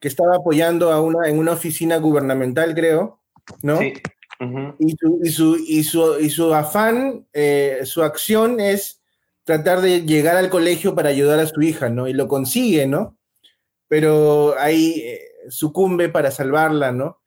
[0.00, 3.20] que estaba apoyando a una, en una oficina gubernamental, creo,
[3.62, 3.78] ¿no?
[3.78, 3.94] Sí.
[4.78, 9.02] y, su, y, su, y, su, afán, eh, su acción es
[9.42, 12.06] tratar de llegar al colegio para ayudar a su hija, ¿no?
[12.06, 13.18] Y lo consigue, ¿no?
[13.88, 17.20] Pero ahí eh, sucumbe para salvarla, ¿no?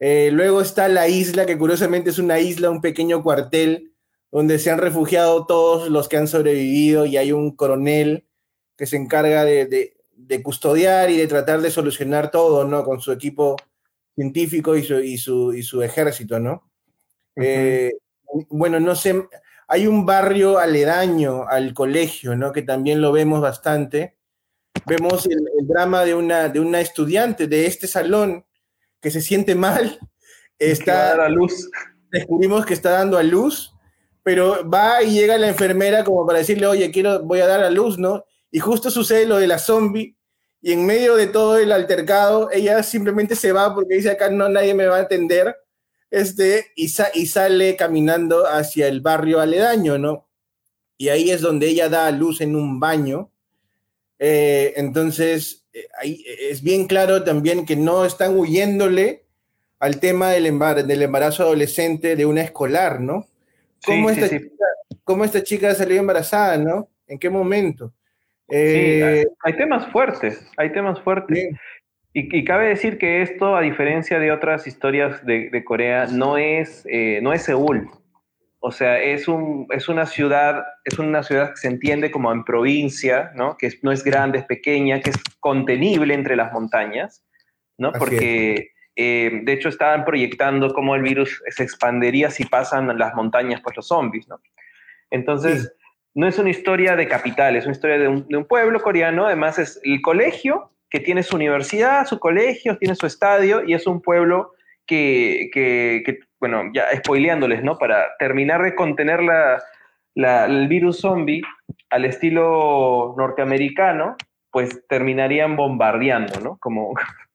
[0.00, 3.92] Eh, luego está la isla, que curiosamente es una isla, un pequeño cuartel,
[4.32, 8.26] donde se han refugiado todos los que han sobrevivido y hay un coronel
[8.82, 9.94] que se encarga de,
[10.42, 12.82] custodiar y de tratar de solucionar todo, ¿no?
[12.82, 13.54] Con su equipo
[14.12, 16.68] científico y su, y su, ejército, ¿no?
[17.36, 17.92] Eh,
[18.48, 19.28] bueno, no sé,
[19.68, 22.50] hay un barrio aledaño al colegio, ¿no?
[22.50, 24.16] Que también lo vemos bastante.
[24.84, 28.44] Vemos el, drama de una, de una estudiante de este salón
[29.00, 29.96] que se siente mal.
[30.58, 31.70] Está, a luz.
[32.10, 33.76] Descubrimos que está dando a luz,
[34.24, 37.70] pero va y llega la enfermera como para decirle, oye, quiero, voy a dar a
[37.70, 38.24] luz, ¿no?
[38.52, 40.14] Y justo sucede lo de la zombie,
[40.60, 44.48] y en medio de todo el altercado, ella simplemente se va porque dice acá no
[44.48, 45.56] nadie me va a entender,
[46.08, 46.84] este, y,
[47.14, 50.28] y sale caminando hacia el barrio aledaño, ¿no?
[50.98, 53.32] Y ahí es donde ella da a luz en un baño.
[54.18, 59.24] Eh, entonces, eh, ahí es bien claro también que no están huyéndole
[59.80, 60.44] al tema del,
[60.86, 63.26] del embarazo adolescente de una escolar, ¿no?
[63.84, 64.64] ¿Cómo, esta Chica,
[65.02, 66.88] ¿Cómo esta chica salió embarazada, ¿no?
[67.08, 67.92] ¿En qué momento?
[68.54, 71.48] Eh, hay temas fuertes, hay temas fuertes.
[72.14, 77.20] Y, cabe decir que esto, a diferencia de otras historias de, Corea, no es, eh,
[77.22, 77.88] no es Seúl.
[78.60, 82.44] O sea, es, un, es, una ciudad, es una ciudad que se entiende como en
[82.44, 83.56] provincia, ¿no?
[83.56, 87.24] que no es grande, es pequeña, que es contenible entre las montañas,
[87.78, 87.90] ¿no?
[87.92, 93.62] porque eh, de hecho estaban proyectando cómo el virus se expandería si pasan las montañas,
[93.62, 94.28] pues los zombies.
[94.28, 94.38] ¿no?
[95.10, 95.74] Entonces
[96.14, 99.80] no es una historia de capital, es una historia de un, pueblo coreano, además es
[99.82, 104.52] el colegio que tiene su universidad, su colegio, tiene su estadio y es un pueblo
[104.86, 105.48] que,
[106.38, 107.78] bueno, ya spoileándoles, ¿no?
[107.78, 111.40] Para terminar de contener la, el virus zombie
[111.88, 114.16] al estilo norteamericano,
[114.50, 116.58] pues terminarían bombardeando, ¿no?
[116.58, 116.92] Como,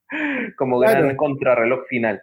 [0.57, 2.21] como gran contrarreloj final.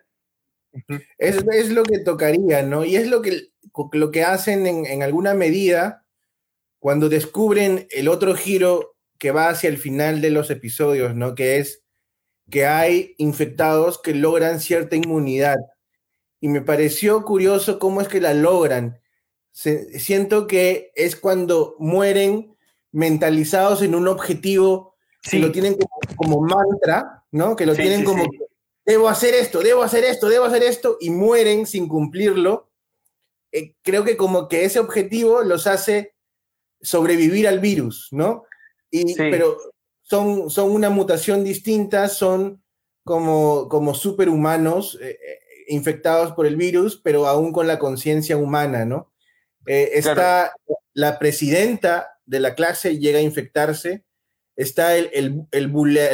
[1.19, 2.85] es, lo que tocaría, ¿no?
[2.85, 3.49] Y es lo que,
[3.93, 6.04] lo que hacen en, en alguna medida
[6.85, 11.35] cuando descubren el otro giro que va hacia el final de los episodios, ¿no?
[11.35, 11.83] Que es
[12.51, 15.57] que hay infectados que logran cierta inmunidad.
[16.40, 19.01] Y me pareció curioso cómo es que la logran.
[19.51, 22.55] siento que es cuando mueren
[22.92, 25.79] mentalizados en un objetivo que lo tienen
[26.16, 27.57] como, mantra, ¿no?
[27.57, 28.27] Que lo tienen como,
[28.85, 32.68] debo hacer esto, debo hacer esto, debo hacer esto, y mueren sin cumplirlo.
[33.53, 36.13] Eh, creo que como que ese objetivo los hace
[36.85, 38.44] sobrevivir al virus, ¿no?
[38.90, 39.57] Y, Pero
[40.03, 42.62] son, son una mutación distinta, son
[43.05, 48.85] como, como superhumanos eh, eh, infectados por el virus, pero aún con la conciencia humana,
[48.85, 49.12] ¿no?
[49.66, 50.53] Eh, está
[50.92, 54.05] la presidenta de la clase, llega a infectarse,
[54.57, 55.68] está el, el, el,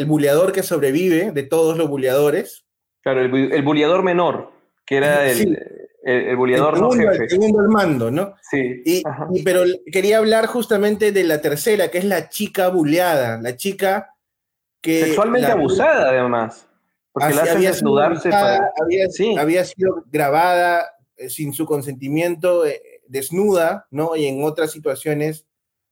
[0.07, 2.65] buleador que sobrevive de todos los buleadores.
[3.03, 4.53] Claro, el, el buleador menor,
[4.87, 7.25] que era el, el, buleador no jefe.
[7.25, 8.35] El segundo al mando, ¿no?
[8.51, 8.83] Sí.
[8.85, 9.03] Y,
[9.43, 14.15] pero quería hablar justamente de la tercera, que es la chica buleada, la chica
[14.81, 15.05] que...
[15.05, 16.67] Sexualmente abusada, además.
[17.13, 20.87] Porque la había desnudarse había, sido grabada
[21.17, 24.17] eh, sin su consentimiento, eh, desnuda, ¿no?
[24.17, 25.47] Y en otras situaciones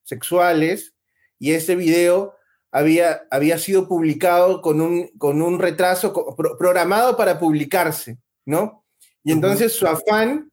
[0.05, 0.95] sexuales.
[1.39, 2.35] Y ese video
[2.71, 6.15] había, había sido publicado con un, con un retraso
[6.59, 8.85] programado para publicarse, ¿no?
[9.29, 10.51] Y entonces su afán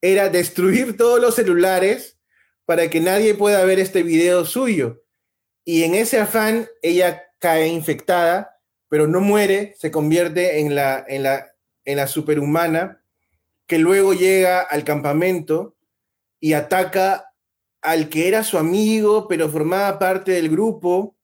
[0.00, 2.16] era destruir todos los celulares
[2.64, 5.02] para que nadie pueda ver este video suyo.
[5.62, 8.58] Y en ese afán ella cae infectada,
[8.88, 11.52] pero no muere, se convierte en la, en la,
[11.84, 13.04] en la superhumana,
[13.66, 15.76] que luego llega al campamento
[16.40, 17.30] y ataca
[17.82, 21.14] al que era su amigo, pero formaba parte del grupo.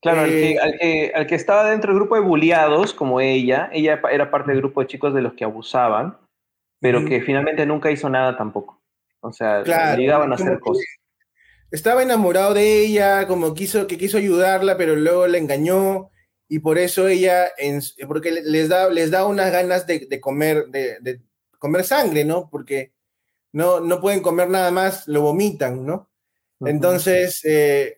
[0.00, 4.00] Claro, al, que, eh, al, que, estaba dentro del grupo de bulliados, como ella, ella
[4.10, 6.16] era parte del grupo de chicos de los que abusaban,
[6.80, 8.80] pero que finalmente nunca hizo nada tampoco.
[9.20, 9.64] O sea,
[9.96, 10.84] llegaban a hacer cosas.
[11.70, 16.10] Estaba enamorado de ella, como quiso, que quiso ayudarla, pero luego la engañó
[16.48, 21.20] y por eso ella, en, porque les da, les da unas ganas de, comer, de,
[21.58, 22.48] comer sangre, ¿no?
[22.48, 22.92] Porque
[23.52, 26.08] no, no pueden comer nada más, lo vomitan, ¿no?
[26.60, 27.97] Entonces, eh,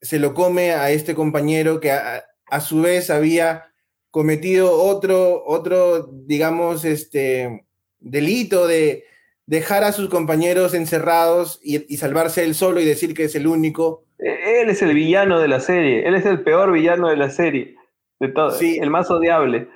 [0.00, 3.72] se lo come a este compañero que a, su vez había
[4.10, 7.66] cometido otro, otro, digamos, este,
[7.98, 9.04] delito de
[9.46, 14.04] dejar a sus compañeros encerrados y, salvarse él solo y decir que es el único.
[14.18, 17.30] E, él es el villano de la serie, él es el peor villano de la
[17.30, 17.76] serie,
[18.20, 19.68] de todo, sí, el más odiable.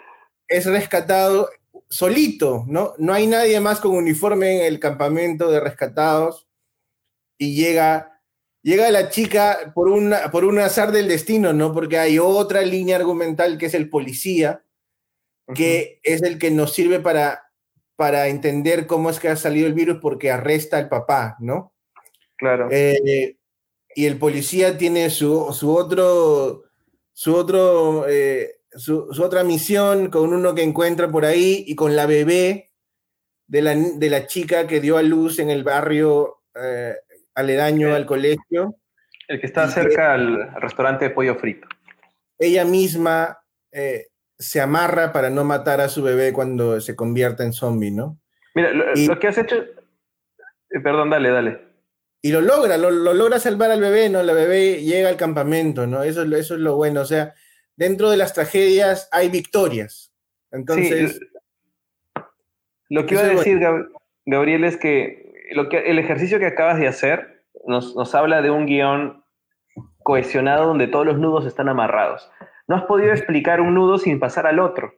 [0.48, 1.48] Es rescatado
[1.88, 2.94] solito, ¿no?
[2.98, 6.48] No hay nadie más con uniforme en el campamento de rescatados
[7.36, 8.19] y llega
[8.62, 11.72] llega la chica por, una, por un azar del destino, ¿no?
[11.72, 14.64] Porque hay otra línea argumental que es el policía,
[15.54, 17.50] que es el que nos sirve para,
[17.96, 21.74] para entender cómo es que ha salido el virus porque arresta al papá, ¿no?
[22.36, 22.68] Claro.
[22.70, 23.36] Eh,
[23.94, 26.64] y el policía tiene su, su otro,
[27.12, 32.06] su otro, eh, su, otra misión con uno que encuentra por ahí y con la
[32.06, 32.72] bebé
[33.46, 36.94] de la, de la chica que dio a luz en el barrio eh,
[37.34, 38.76] aledaño al colegio.
[39.28, 41.68] El que está cerca al, restaurante de pollo frito.
[42.38, 43.38] Ella misma
[43.70, 44.06] eh,
[44.38, 48.18] se amarra para no matar a su bebé cuando se convierta en zombie, ¿no?
[48.54, 49.56] Mira, lo, que has hecho...
[49.56, 51.60] Eh, perdón, dale, dale.
[52.22, 54.22] Y lo logra, lo, logra salvar al bebé, ¿no?
[54.22, 56.02] La bebé llega al campamento, ¿no?
[56.02, 57.02] Eso, eso es lo bueno.
[57.02, 57.34] O sea,
[57.76, 60.12] dentro de las tragedias hay victorias.
[60.50, 61.20] Entonces...
[62.88, 63.60] lo que iba a decir,
[64.26, 68.50] Gabriel, es que lo que, el ejercicio que acabas de hacer nos, nos habla de
[68.50, 69.24] un guion
[70.02, 72.30] cohesionado donde todos los nudos están amarrados.
[72.68, 74.94] No has podido explicar un nudo sin pasar al otro.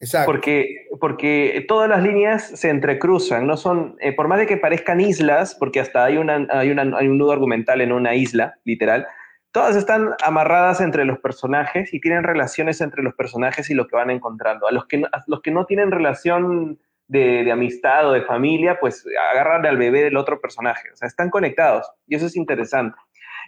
[0.00, 0.30] Exacto.
[0.30, 5.00] Porque, porque todas las líneas se entrecruzan, no son, eh, por más de que parezcan
[5.00, 9.06] islas, porque hasta hay, una, hay, una, hay un nudo argumental en una isla, literal,
[9.52, 13.96] todas están amarradas entre los personajes y tienen relaciones entre los personajes y lo que
[13.96, 14.68] van encontrando.
[14.68, 19.04] A los que, a los que no tienen relación de, amistad o de familia, pues
[19.32, 20.90] agarran al bebé del otro personaje.
[20.92, 22.96] O sea, están conectados y eso es interesante.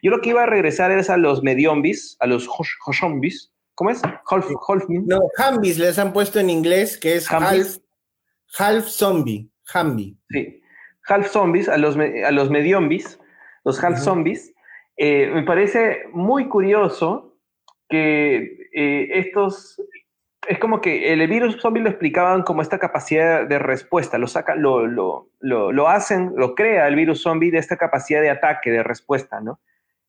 [0.02, 2.48] Yo lo que iba a regresar es a los mediombis, a los
[2.86, 3.52] hoshombis.
[3.74, 4.02] ¿Cómo es?
[4.88, 7.78] no, hambis les han puesto en inglés, que es half,
[8.58, 9.48] half zombie.
[9.72, 10.18] Hambi.
[10.30, 10.60] Sí,
[11.06, 13.18] half zombies, a los, a los mediombis,
[13.64, 14.52] los half zombies.
[14.96, 17.36] Eh, me parece muy curioso
[17.88, 19.80] que eh, estos
[20.46, 24.62] es como que el virus zombie lo explicaban como esta capacidad de respuesta, lo sacan,
[24.62, 28.82] lo, lo, lo, hacen, lo crea el virus zombie de esta capacidad de ataque, de
[28.82, 29.60] respuesta, ¿no?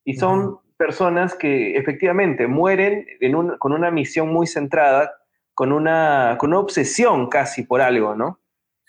[0.04, 5.12] Y son personas que efectivamente mueren en con una misión muy centrada,
[5.52, 8.40] con una, con una obsesión casi por algo, ¿no?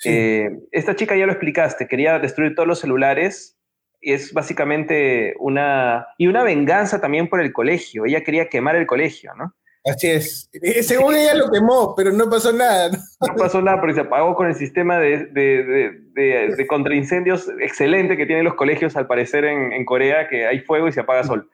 [0.06, 3.60] Eh, esta chica ya lo explicaste, quería destruir todos los celulares
[4.00, 6.08] y es básicamente una...
[6.18, 9.54] y una venganza también por el colegio, ella quería quemar el colegio, ¿no?
[9.84, 10.50] Así es.
[10.54, 12.90] Eh, según ella lo quemó, pero no pasó nada.
[12.90, 18.28] No pasó nada porque se apagó con el sistema de, de, de, contraincendios excelente que
[18.28, 21.50] tienen los colegios, al parecer, en, en, Corea, que hay fuego y se apaga sol.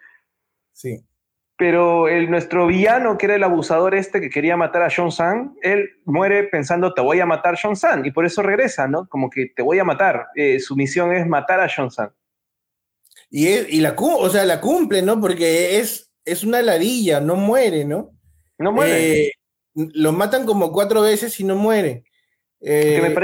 [0.73, 1.05] Sí.
[1.57, 5.55] Pero el, nuestro villano, que era el abusador este que quería matar a Sean San,
[5.61, 9.07] él muere pensando, te voy a matar Sean San, y por eso regresa, ¿no?
[9.07, 10.27] Como que te voy a matar.
[10.35, 12.11] Eh, su misión es matar a Sean San.
[13.29, 15.19] Y, y la, o sea, la cumple, ¿no?
[15.19, 18.16] Porque es, es una ladilla, no muere, ¿no?
[18.57, 19.25] No muere.
[19.25, 19.31] Eh,
[19.75, 22.03] lo matan como cuatro veces y no muere.
[22.61, 23.15] Eh,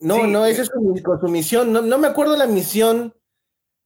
[0.00, 1.72] no, no, esa es su, misión.
[1.72, 3.14] No, me acuerdo la misión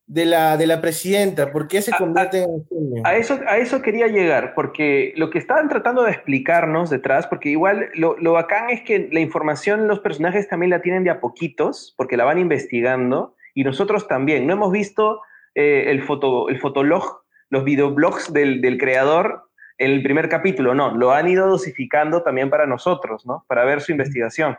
[0.06, 4.06] de la, de la presidenta, ¿por qué se convierte en a eso, a eso quería
[4.06, 8.82] llegar, porque lo que estaban tratando de explicarnos detrás, porque igual lo, lo bacán es
[8.82, 13.34] que la información los personajes también la tienen de a poquitos, porque la van investigando,
[13.52, 14.46] y nosotros también.
[14.46, 15.20] No hemos visto
[15.56, 19.45] eh, el, foto, el fotolog, los videoblogs del, del creador
[19.78, 23.44] el primer capítulo, no, lo han ido dosificando también para nosotros, ¿no?
[23.48, 24.56] Para ver su investigación.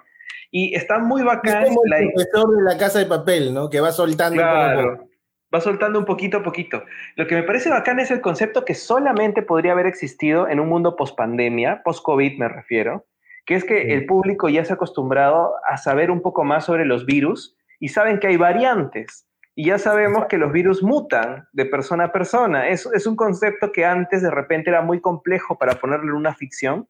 [0.52, 1.64] Y está muy bacán.
[1.64, 3.70] Es como el profesor de la casa de papel, ¿no?
[3.70, 4.38] Que va soltando.
[4.38, 5.08] Claro,
[5.54, 6.84] va soltando un poquito a poquito.
[7.16, 10.70] Lo que me parece bacán es el concepto que solamente podría haber existido en un
[10.70, 13.06] mundo post-pandemia, post-COVID me refiero,
[13.46, 16.86] que es que el público ya se ha acostumbrado a saber un poco más sobre
[16.86, 19.27] los virus y saben que hay variantes.
[19.60, 22.70] Y ya sabemos que los virus mutan de persona a persona.
[22.70, 26.36] Es, es un concepto que antes de repente era muy complejo para ponerlo en una
[26.36, 26.88] ficción,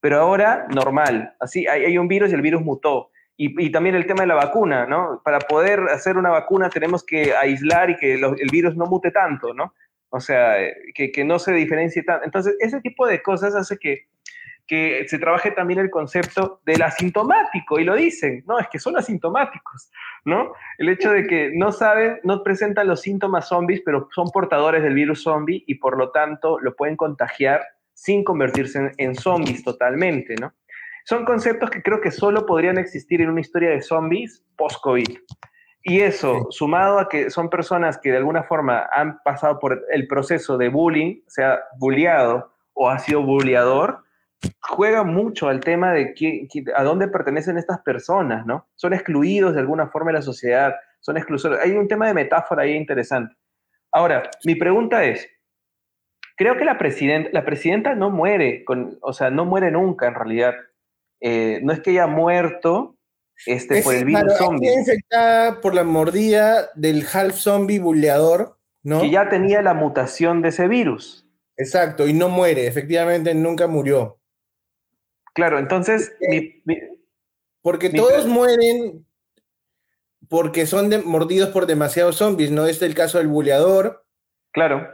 [0.00, 1.34] pero ahora normal.
[1.38, 3.10] Así, hay, hay un virus y el virus mutó.
[3.36, 5.20] Y, y, también el tema de la vacuna, ¿no?
[5.22, 9.52] Para poder hacer una vacuna tenemos que aislar y que el virus no mute tanto,
[9.52, 9.74] ¿no?
[10.08, 10.56] O sea,
[10.94, 12.24] que, que no se diferencie tanto.
[12.24, 14.06] Entonces, ese tipo de cosas hace que
[14.68, 18.98] que se trabaje también el concepto del asintomático, y lo dicen, no, es que son
[18.98, 19.90] asintomáticos,
[20.26, 20.52] ¿no?
[20.76, 24.92] El hecho de que no saben, no presentan los síntomas zombies, pero son portadores del
[24.92, 27.62] virus zombie y por lo tanto lo pueden contagiar
[27.94, 30.52] sin convertirse en, zombies totalmente, ¿no?
[31.04, 35.18] Son conceptos que creo que solo podrían existir en una historia de zombies post-COVID.
[35.82, 40.06] Y eso, sumado a que son personas que de alguna forma han pasado por el
[40.06, 44.04] proceso de bullying, sea bulliado o ha sido bulliador,
[44.60, 46.14] juega mucho al tema de
[46.74, 48.68] a dónde pertenecen estas personas, ¿no?
[48.74, 51.60] Son excluidos de alguna forma de la sociedad, son exclusores.
[51.62, 53.34] Hay un tema de metáfora ahí interesante.
[53.90, 55.28] Ahora, mi pregunta es,
[56.36, 60.14] creo que la, presidenta, la presidenta no muere, con, o sea, no muere nunca en
[60.14, 60.54] realidad.
[61.20, 62.96] Eh, no es que haya muerto
[63.46, 64.72] este, por el virus zombie.
[64.72, 69.00] infectada por la mordida del half zombie buleador, ¿no?
[69.00, 71.26] Que ya tenía la mutación de ese virus.
[71.56, 74.18] Exacto, y no muere, efectivamente nunca murió.
[75.34, 76.12] Claro, entonces...
[77.62, 79.06] porque todos mueren
[80.28, 82.66] porque son mordidos por demasiados zombies, ¿no?
[82.66, 84.04] Este es el caso del buleador.
[84.52, 84.88] Claro.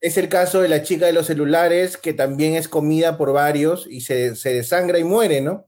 [0.00, 3.86] Es el caso de la chica de los celulares, que también es comida por varios
[3.90, 5.66] y se, se desangra y muere, ¿no?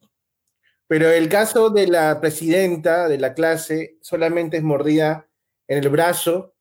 [0.87, 5.29] Pero el caso de la presidenta de la clase solamente es mordida
[5.67, 6.55] en el brazo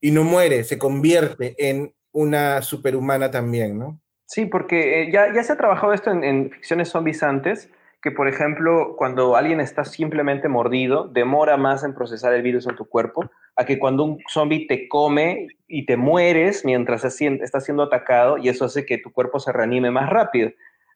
[0.00, 4.01] y no muere, se convierte en una superhumana también, ¿no?
[4.26, 8.28] Sí, porque eh, ya, ya se ha trabajado esto en, ficciones zombies antes, que por
[8.28, 13.30] ejemplo, cuando alguien está simplemente mordido, demora más en procesar el virus en tu cuerpo,
[13.56, 18.48] a que cuando un zombie te come y te mueres mientras está siendo atacado, y
[18.48, 20.50] eso hace que tu cuerpo se reanime más rápido.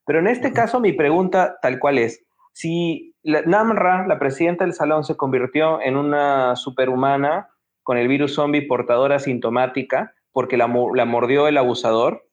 [0.06, 5.04] Pero en este caso, mi pregunta tal cual es, si Namra, la presidenta del salón,
[5.04, 7.50] se convirtió en una superhumana
[7.82, 12.25] con el virus zombie portadora sintomática porque la, la mordió el abusador,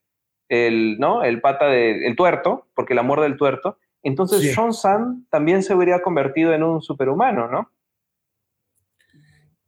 [0.49, 1.23] el, ¿no?
[1.23, 6.01] el pata del tuerto, porque el amor del tuerto, entonces Sean San también se hubiera
[6.01, 7.71] convertido en un superhumano, ¿no?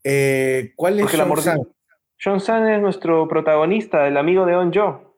[0.03, 1.59] Eh, ¿Cuál es Sean San?
[2.17, 5.17] Sean San es nuestro protagonista, el amigo de On Jo.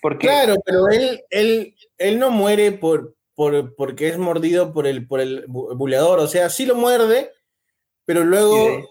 [0.00, 0.28] Porque...
[0.28, 5.20] Claro, pero él, él, él no muere por, por, porque es mordido por el, por
[5.20, 7.32] el buleador, o sea, sí lo muerde,
[8.04, 8.86] pero luego eh,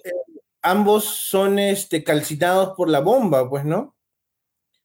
[0.62, 3.95] ambos son este, calcinados por la bomba, pues, ¿no?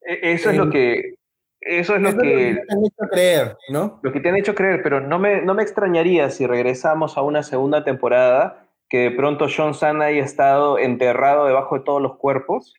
[0.03, 1.15] E, eso es lo que
[1.61, 4.01] eso es lo que, te han hecho creer, ¿no?
[4.03, 7.23] Lo que te han hecho creer, pero no me, no me extrañaría si regresamos a
[7.23, 12.17] una segunda temporada que de pronto John Sana haya estado enterrado debajo de todos los
[12.17, 12.75] cuerpos.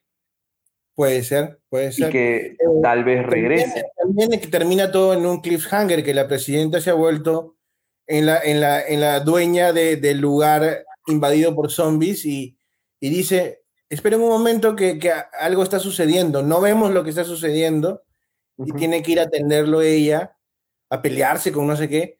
[0.94, 2.08] Puede ser, puede ser.
[2.08, 3.84] Y que eh, tal vez regrese.
[3.96, 7.56] También, que termina todo en un cliffhanger, que la presidenta se ha vuelto
[8.06, 12.58] en la, en la, en la dueña del lugar invadido por zombies y,
[13.00, 13.61] y dice,
[13.92, 14.98] esperen un momento que,
[15.38, 18.02] algo está sucediendo, no vemos lo que está sucediendo
[18.56, 20.36] y tiene que ir a atenderlo ella
[20.88, 22.18] a pelearse con no sé qué,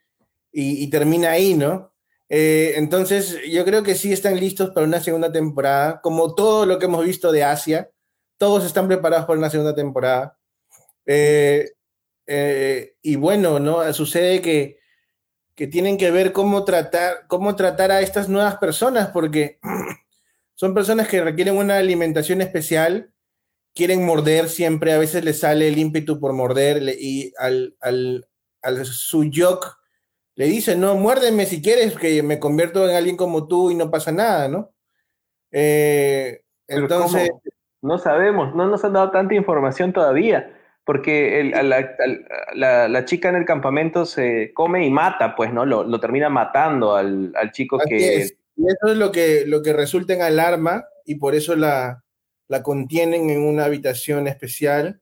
[0.51, 1.95] y, termina ahí, ¿no?
[2.29, 6.79] Eh, entonces, yo creo que sí están listos para una segunda temporada, como todo lo
[6.79, 7.91] que hemos visto de Asia,
[8.37, 10.39] todos están preparados para una segunda temporada.
[11.07, 11.71] Eh,
[12.27, 13.91] eh, y bueno, ¿no?
[13.95, 14.79] Sucede que,
[15.55, 19.59] que tienen que ver cómo tratar, cómo tratar a estas nuevas personas, porque
[20.63, 23.11] son personas que requieren una alimentación especial,
[23.75, 28.29] quieren morder siempre, a veces les sale el ímpetu por morder y al, al,
[28.63, 29.81] al su yok
[30.37, 33.91] le dice, no, muérdeme si quieres, que me convierto en alguien como tú y no
[33.91, 34.71] pasa nada, ¿no?
[35.51, 37.33] Eh, entonces...
[37.83, 41.51] No sabemos, no nos han dado tanta información todavía, porque
[42.55, 45.67] la, chica en el campamento se come y mata, pues, ¿no?
[45.67, 48.42] Lo, termina matando al, chico que...
[48.57, 52.05] Y eso es lo que, lo que resulta en alarma y por eso la,
[52.49, 55.01] la contienen en una habitación especial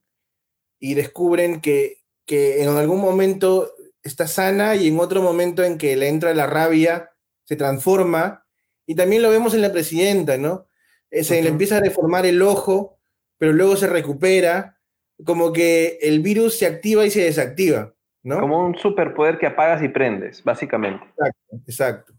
[0.79, 3.73] y descubren que, que en algún momento
[4.03, 7.11] está sana y en otro momento en que le entra la rabia,
[7.45, 8.47] se transforma.
[8.87, 10.67] Y también lo vemos en la presidenta, ¿no?
[11.11, 12.99] Eh, se le empieza a deformar el ojo,
[13.37, 14.79] pero luego se recupera,
[15.25, 18.41] como que el virus se activa y se desactiva, ¿no?
[18.41, 21.05] Como un superpoder que apagas y prendes, básicamente.
[21.05, 22.13] Exacto, exacto.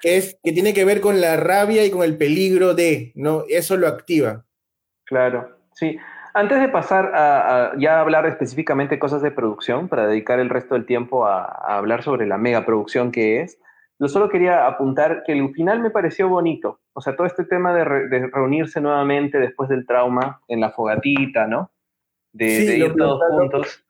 [0.00, 3.44] Que, es, que tiene que ver con la rabia y con el peligro de, ¿no?
[3.48, 4.44] Eso lo activa.
[5.04, 5.98] Claro, sí.
[6.34, 10.74] Antes de pasar a, ya hablar específicamente de cosas de producción, para dedicar el resto
[10.74, 11.44] del tiempo a,
[11.76, 13.58] hablar sobre la mega producción que es,
[13.98, 16.80] yo solo quería apuntar que el final me pareció bonito.
[16.92, 21.72] O sea, todo este tema de, reunirse nuevamente después del trauma en la fogatita, ¿no?
[22.32, 23.84] De, ir todos juntos.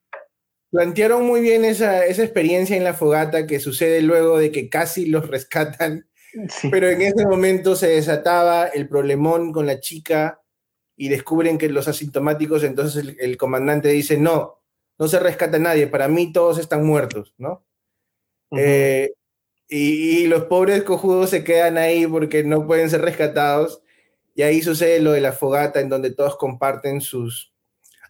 [0.70, 5.06] Plantearon muy bien esa, esa, experiencia en la fogata que sucede luego de que casi
[5.06, 6.08] los rescatan.
[6.70, 10.42] Pero en ese momento se desataba el problemón con la chica
[10.96, 14.60] y descubren que los asintomáticos, entonces el, comandante dice, no,
[14.98, 17.64] no se rescata nadie, para mí todos están muertos, ¿no?
[18.56, 19.12] Eh,
[19.68, 23.82] y, los pobres cojudos se quedan ahí porque no pueden ser rescatados.
[24.34, 27.52] Y ahí sucede lo de la fogata en donde todos comparten sus...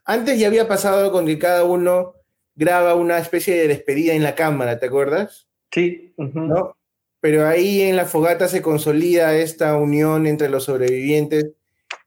[0.04, 2.14] Antes ya había pasado con que cada uno
[2.58, 5.48] graba una especie de despedida en la cámara, ¿te acuerdas?
[5.70, 6.12] Sí.
[6.16, 6.76] ¿No?
[7.20, 11.52] Pero ahí en la fogata se consolida esta unión entre los sobrevivientes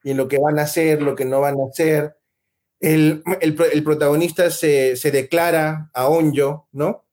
[0.03, 2.17] y en lo que van a hacer, lo que no van a hacer.
[2.81, 3.23] El,
[3.85, 7.05] protagonista se, declara a Onyo, ¿no?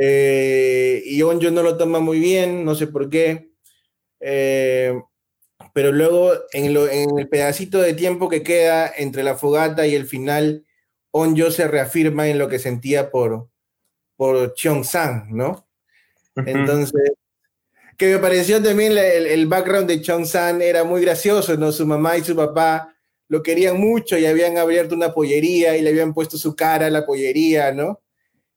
[0.00, 3.50] Eh, y Onyo no lo toma muy bien, no sé por qué.
[4.20, 4.94] Eh,
[5.74, 10.64] pero luego, en, el pedacito de tiempo que queda entre la fogata y el final,
[11.12, 13.48] Onyo se reafirma en lo que sentía por,
[14.16, 15.66] por Cheong-sang, ¿no?
[16.34, 17.12] Entonces,
[17.96, 21.70] que me pareció también el, background de Chong San era muy gracioso, ¿no?
[21.70, 22.96] Su mamá y su papá
[23.28, 26.90] lo querían mucho y habían abierto una pollería y le habían puesto su cara a
[26.90, 28.00] la pollería, ¿no?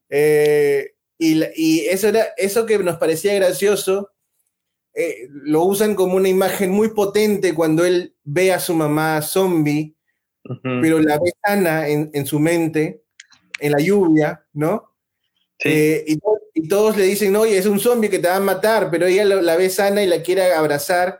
[0.09, 4.11] Eh, y, eso, era, eso que nos parecía gracioso,
[4.93, 9.94] eh, lo usan como una imagen muy potente cuando él ve a su mamá zombie,
[10.61, 13.03] pero la ve sana en, en, su mente,
[13.59, 14.95] en la lluvia, ¿no?
[15.63, 19.05] Eh, y, todos le dicen, oye, es un zombie que te va a matar, pero
[19.05, 21.19] ella la ve sana y la quiere abrazar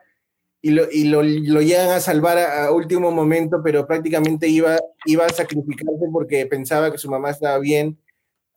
[0.62, 5.30] y lo, y lo, llegan a salvar a, último momento, pero prácticamente iba, iba a
[5.30, 8.00] sacrificarse porque pensaba que su mamá estaba bien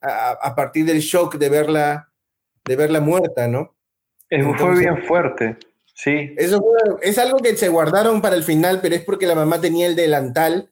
[0.01, 2.11] a, partir del shock de verla,
[2.65, 3.77] de verla muerta, ¿no?
[4.57, 5.59] fue bien fuerte,
[5.99, 6.35] sí.
[6.39, 6.65] Eso
[7.03, 9.97] es algo que se guardaron para el final, pero es porque la mamá tenía el
[9.97, 10.71] delantal.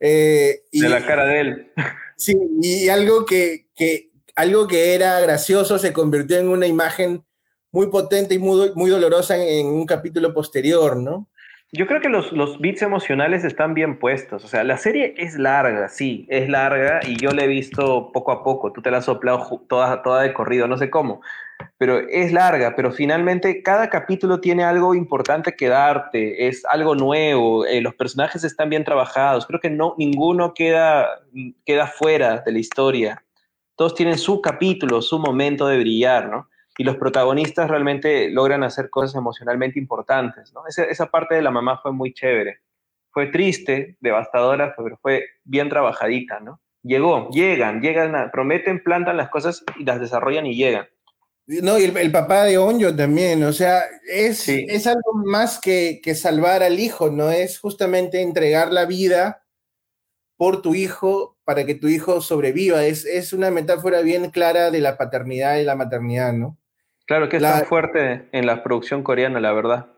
[0.00, 1.72] Eh, de la cara de él.
[2.16, 7.24] Sí, y algo que, que algo que era gracioso se convirtió en una imagen
[7.72, 11.28] muy potente y muy, muy dolorosa en, un capítulo posterior, ¿no?
[11.74, 14.44] Yo creo que los, los beats emocionales están bien puestos.
[14.44, 18.30] O sea, la serie es larga, sí, es larga y yo la he visto poco
[18.30, 18.72] a poco.
[18.72, 21.22] Tú te la has soplado toda, toda de corrido, no sé cómo.
[21.78, 27.64] Pero es larga, pero finalmente cada capítulo tiene algo importante que darte, es algo nuevo,
[27.64, 29.46] eh, los personajes están bien trabajados.
[29.46, 31.08] Creo que no, ninguno queda,
[31.64, 33.24] queda fuera de la historia
[33.76, 36.48] todos tienen su capítulo, su momento de brillar, ¿no?
[36.78, 40.62] Y los protagonistas realmente logran hacer cosas emocionalmente importantes, ¿no?
[40.66, 42.60] Esa, parte de la mamá fue muy chévere.
[43.10, 46.60] Fue triste, devastadora, pero fue bien trabajadita, ¿no?
[46.82, 50.88] Llegó, llegan, llegan, prometen, plantan las cosas y las desarrollan y llegan.
[51.46, 56.14] No, y el, papá de Onyo también, o sea, es, es algo más que, que,
[56.14, 57.30] salvar al hijo, ¿no?
[57.30, 59.42] Es justamente entregar la vida
[60.36, 62.84] por tu hijo para que tu hijo sobreviva.
[62.84, 66.58] Es, es una metáfora bien clara de la paternidad y la maternidad, ¿no?
[67.06, 69.92] Claro, que es tan fuerte en la producción coreana, la verdad.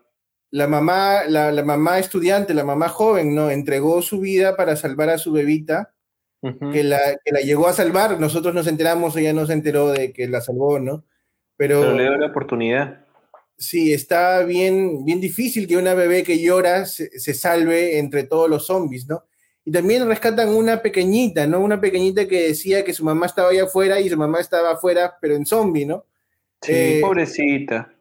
[0.51, 3.49] La mamá, la, mamá estudiante, la mamá joven, ¿no?
[3.49, 5.93] Entregó su vida para salvar a su bebita
[6.71, 8.19] que, la, que la llegó a salvar.
[8.19, 11.03] Nosotros nos enteramos, ella no se enteró de que la salvó, ¿no?
[11.57, 13.05] Pero, le dio la oportunidad.
[13.57, 18.65] Sí, está bien, bien difícil que una bebé que llora se, salve entre todos los
[18.67, 19.23] zombies, ¿no?
[19.63, 21.59] Y también rescatan una pequeñita, ¿no?
[21.59, 25.15] Una pequeñita que decía que su mamá estaba allá afuera y su mamá estaba afuera,
[25.21, 26.05] pero en zombie, ¿no?
[26.65, 27.93] Sí, eh, pobrecita.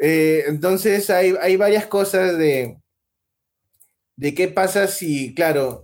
[0.00, 2.78] Eh, entonces hay, hay, varias cosas de,
[4.16, 5.82] de qué pasa si, claro,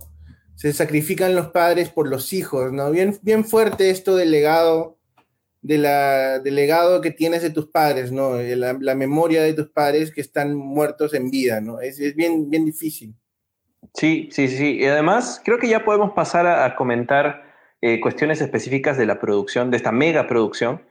[0.55, 2.91] se sacrifican los padres por los hijos, ¿no?
[2.91, 4.95] Bien, bien fuerte esto del legado
[5.65, 8.39] de la, del legado que tienes de tus padres, ¿no?
[8.39, 11.81] Eh, la, memoria de tus padres que están muertos en vida, ¿no?
[11.81, 13.15] Es, bien, bien difícil.
[13.95, 14.77] Sí, sí, sí.
[14.77, 17.51] Y además, creo que ya podemos pasar a, comentar
[17.81, 20.83] eh, cuestiones específicas de la producción, de esta mega producción.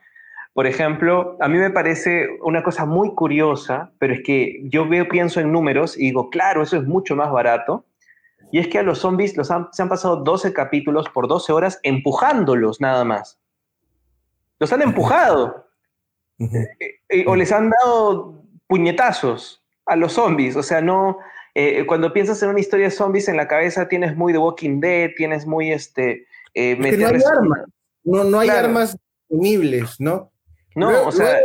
[0.55, 5.09] Por ejemplo, a mí me parece una cosa muy curiosa, pero es que yo veo,
[5.09, 7.84] pienso en números y digo, claro, eso es mucho más barato.
[8.52, 11.80] Y es que a los zombies los se han pasado 12 capítulos por 12 horas
[11.82, 13.40] empujándolos nada más.
[14.61, 15.66] Los han empujado.
[16.38, 20.55] Eh, eh, o les han dado puñetazos a los zombies.
[20.55, 21.18] O sea, no.
[21.57, 24.80] Eh, cuando piensas en una historia de zombies en la cabeza tienes muy The Walking
[24.80, 26.26] Dead, tienes muy este.
[26.55, 27.64] no hay armas.
[28.05, 28.96] No, hay armas
[29.28, 30.30] disponibles, ¿no?
[30.75, 31.39] No, luego, o sea.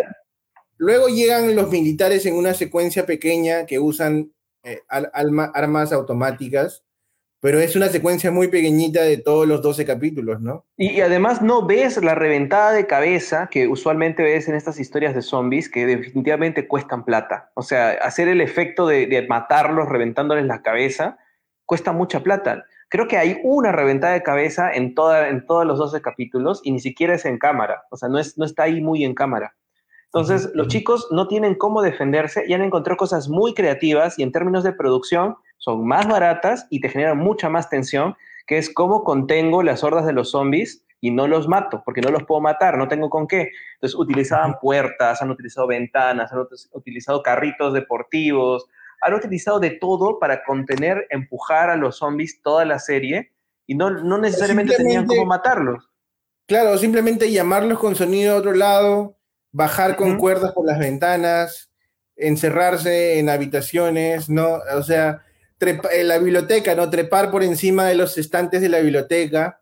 [0.78, 4.32] Luego, llegan los militares en una secuencia pequeña que usan
[4.90, 6.84] armas automáticas
[7.42, 10.66] pero es una secuencia muy pequeñita de todos los 12 capítulos, ¿no?
[10.76, 15.22] Y, además no ves la reventada de cabeza que usualmente ves en estas historias de
[15.22, 17.52] zombies que definitivamente cuestan plata.
[17.56, 21.18] O sea, hacer el efecto de, matarlos reventándoles la cabeza
[21.66, 22.66] cuesta mucha plata.
[22.90, 26.72] Creo que hay una reventada de cabeza en, toda, en todos los 12 capítulos y
[26.72, 27.84] ni siquiera es en cámara.
[27.92, 29.56] O sea, no, es, no está ahí muy en cámara.
[30.06, 34.32] Entonces, los chicos no tienen cómo defenderse y han encontrado cosas muy creativas y en
[34.32, 38.16] términos de producción son más baratas y te generan mucha más tensión,
[38.48, 42.10] que es cómo contengo las hordas de los zombies y no los mato, porque no
[42.10, 43.52] los puedo matar, no tengo con qué.
[43.76, 46.40] Entonces utilizaban puertas, han utilizado ventanas, han
[46.72, 48.66] utilizado carritos deportivos,
[49.02, 53.32] han utilizado de todo para contener, empujar a los zombies toda la serie
[53.66, 55.90] y no, no necesariamente tenían cómo matarlos.
[56.48, 59.18] Claro, simplemente llamarlos con sonido de otro lado,
[59.52, 61.72] bajar con cuerdas por las ventanas,
[62.16, 64.60] encerrarse en habitaciones, ¿no?
[64.76, 65.24] O sea,
[65.60, 66.90] en la biblioteca, ¿no?
[66.90, 69.62] Trepar por encima de los estantes de la biblioteca.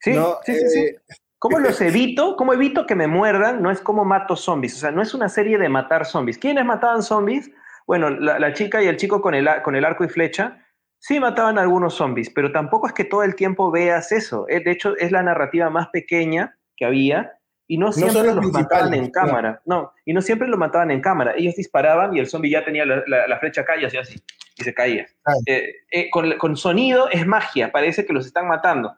[0.00, 0.12] Sí,
[0.44, 1.00] sí, sí, eh,
[1.38, 2.36] ¿Cómo los evito?
[2.36, 3.62] ¿Cómo evito que me muerdan?
[3.62, 4.76] No es como mato zombies.
[4.76, 6.38] O sea, no es una serie de matar zombies.
[6.38, 7.50] ¿Quiénes mataban zombies?
[7.86, 10.64] Bueno, la, chica y el chico con el, con el arco y flecha
[10.98, 14.46] sí mataban a algunos zombies, pero tampoco es que todo el tiempo veas eso.
[14.48, 18.94] Eh, de hecho, es la narrativa más pequeña que había y no siempre los, mataban
[18.94, 19.60] en cámara.
[19.66, 21.34] No, y no siempre lo mataban en cámara.
[21.36, 24.22] Ellos disparaban y el zombie ya tenía la, flecha acá y hacía así
[24.56, 25.06] y se caía.
[25.46, 28.96] Eh, eh, con, sonido es magia, parece que los están matando.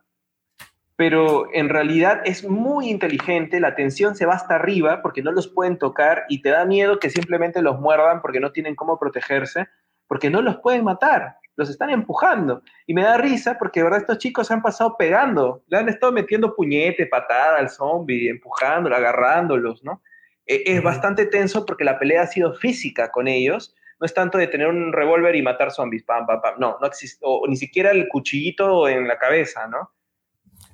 [0.96, 5.48] Pero en realidad es muy inteligente, la tensión se va hasta arriba porque no los
[5.48, 9.66] pueden tocar y te da miedo que simplemente los muerdan porque no tienen cómo protegerse,
[10.08, 12.62] porque no los pueden matar, los están empujando.
[12.86, 15.88] Y me da risa porque de verdad estos chicos se han pasado pegando, le han
[15.88, 20.02] estado metiendo puñete, patada al zombie, empujándolo, agarrándolos, ¿no?
[20.46, 24.38] Eh, es bastante tenso porque la pelea ha sido física con ellos no es tanto
[24.38, 26.54] de tener un revólver y matar zombies, pam, pam, pam.
[26.58, 29.92] No, no existe, o ni siquiera el cuchillito en la cabeza, ¿no?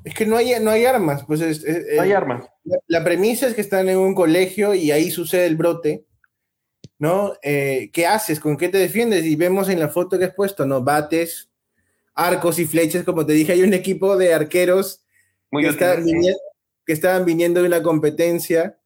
[0.04, 2.44] Es que no hay, no hay armas, pues no hay armas.
[2.86, 6.04] La, premisa es que están en un colegio y ahí sucede el brote,
[6.98, 7.34] ¿no?
[7.42, 8.40] Eh, ¿Qué haces?
[8.40, 9.24] ¿Con qué te defiendes?
[9.24, 10.82] Y vemos en la foto que has puesto, ¿no?
[10.82, 11.50] Bates,
[12.14, 15.04] arcos y flechas, como te dije, hay un equipo de arqueros
[15.50, 16.34] que,
[16.86, 18.78] que estaban viniendo de una competencia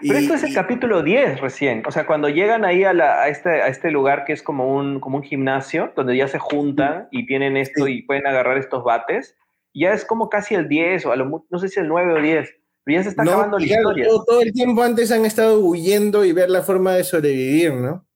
[0.00, 1.82] pero esto es el capítulo 10 recién.
[1.86, 5.18] O sea, cuando llegan ahí a, este, a este lugar que es como un, como
[5.18, 9.36] un gimnasio, donde ya se juntan y tienen esto y pueden agarrar estos bates,
[9.78, 12.22] ya es como casi el 10 o a lo, no sé si el 9 o
[12.22, 12.54] 10.
[12.84, 14.06] Pero ya se está acabando la historia.
[14.08, 18.06] Todo, el tiempo antes han estado huyendo y ver la forma de sobrevivir, ¿no?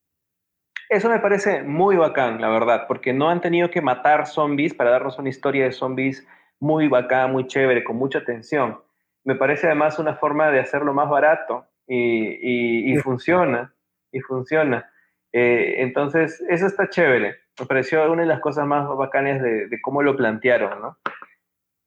[0.89, 4.91] Eso me parece muy bacán, la verdad, porque no han tenido que matar zombies para
[4.91, 6.25] darnos una historia de zombies
[6.59, 8.79] muy bacán, muy chévere, con mucha tensión.
[9.23, 13.73] Me parece además una forma de hacerlo más barato y, funciona,
[14.11, 14.89] y funciona.
[15.31, 17.35] Eh, entonces, eso está chévere.
[17.59, 20.97] Me pareció una de las cosas más bacanas de, cómo lo plantearon, ¿no?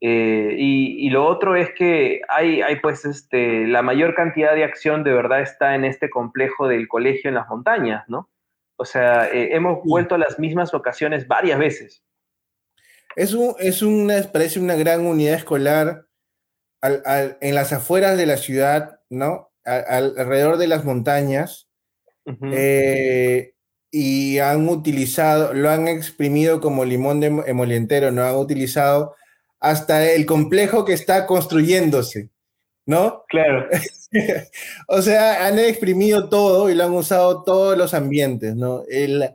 [0.01, 5.05] Eh, y, lo otro es que hay, hay, pues, este, la mayor cantidad de acción
[5.05, 8.28] de verdad está en este complejo del colegio en las montañas, ¿no?
[8.76, 12.05] O sea, eh, hemos vuelto a las mismas locaciones varias veces.
[13.14, 16.07] Es, un, es una, parece una gran unidad escolar
[16.82, 19.51] en las afueras de la ciudad, ¿no?
[19.66, 21.68] alrededor de las montañas
[22.53, 23.55] eh,
[23.90, 29.16] y han utilizado, lo han exprimido como limón de emolientero, no han utilizado
[29.71, 32.31] hasta el complejo que está construyéndose,
[32.87, 33.25] ¿no?
[33.29, 33.69] Claro.
[34.89, 38.85] o sea, han exprimido todo y lo han usado todos los ambientes, ¿no?
[38.89, 39.29] El,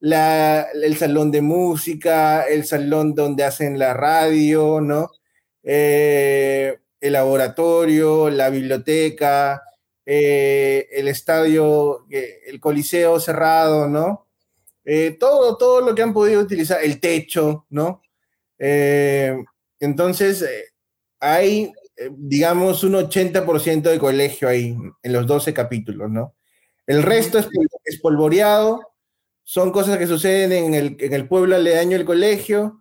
[0.00, 5.10] el salón de música, el salón donde hacen la radio, ¿no?
[5.62, 9.62] Eh, el laboratorio, la biblioteca,
[10.04, 14.24] eh, el estadio, eh, el coliseo cerrado, ¿no?
[15.18, 18.02] todo, todo lo que han podido utilizar, el techo, ¿no?
[19.80, 20.44] Entonces,
[21.20, 21.72] hay,
[22.10, 26.34] digamos, un 80% de colegio ahí, en los 12 capítulos, ¿no?
[26.86, 27.48] El resto es
[27.84, 28.80] espolvoreado,
[29.42, 32.80] son cosas que suceden en el, en el pueblo aledaño del colegio,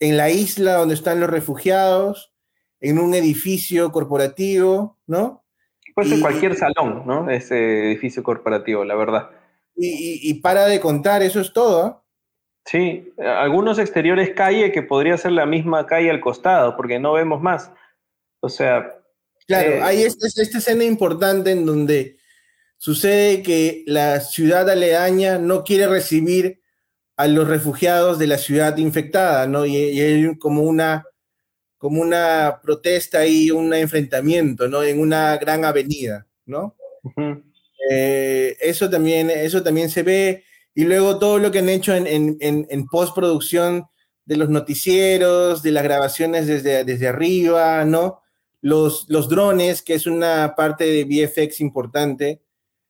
[0.00, 2.32] en la isla donde están los refugiados,
[2.80, 5.44] en un edificio corporativo, ¿no?
[5.94, 7.30] Puede ser cualquier salón, ¿no?
[7.30, 9.30] Ese edificio corporativo, la verdad.
[9.74, 12.04] Y, para de contar, eso es todo.
[12.66, 17.40] Sí, algunos exteriores calle que podría ser la misma calle al costado, porque no vemos
[17.40, 17.70] más.
[18.40, 19.00] O sea.
[19.46, 22.16] Claro, eh, hay esta, esta escena importante en donde
[22.78, 26.60] Sucede que la ciudad aledaña no quiere recibir
[27.16, 29.64] a los refugiados de la ciudad infectada, ¿no?
[29.64, 31.06] Y, hay como una,
[31.78, 34.82] como una protesta y un enfrentamiento, ¿no?
[34.82, 36.76] En una gran avenida, ¿no?
[37.90, 40.44] Eh, eso, también, eso también se ve.
[40.76, 43.86] Y luego todo lo que han hecho en, en, en, postproducción
[44.24, 48.20] de los noticieros, de las grabaciones desde, desde arriba, ¿no?
[48.60, 52.42] Los, los drones, que es una parte de VFX importante,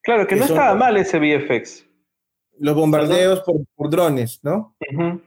[0.07, 1.84] Claro, que, no estaba mal ese VFX.
[2.61, 4.76] Los bombardeos por, drones, ¿no?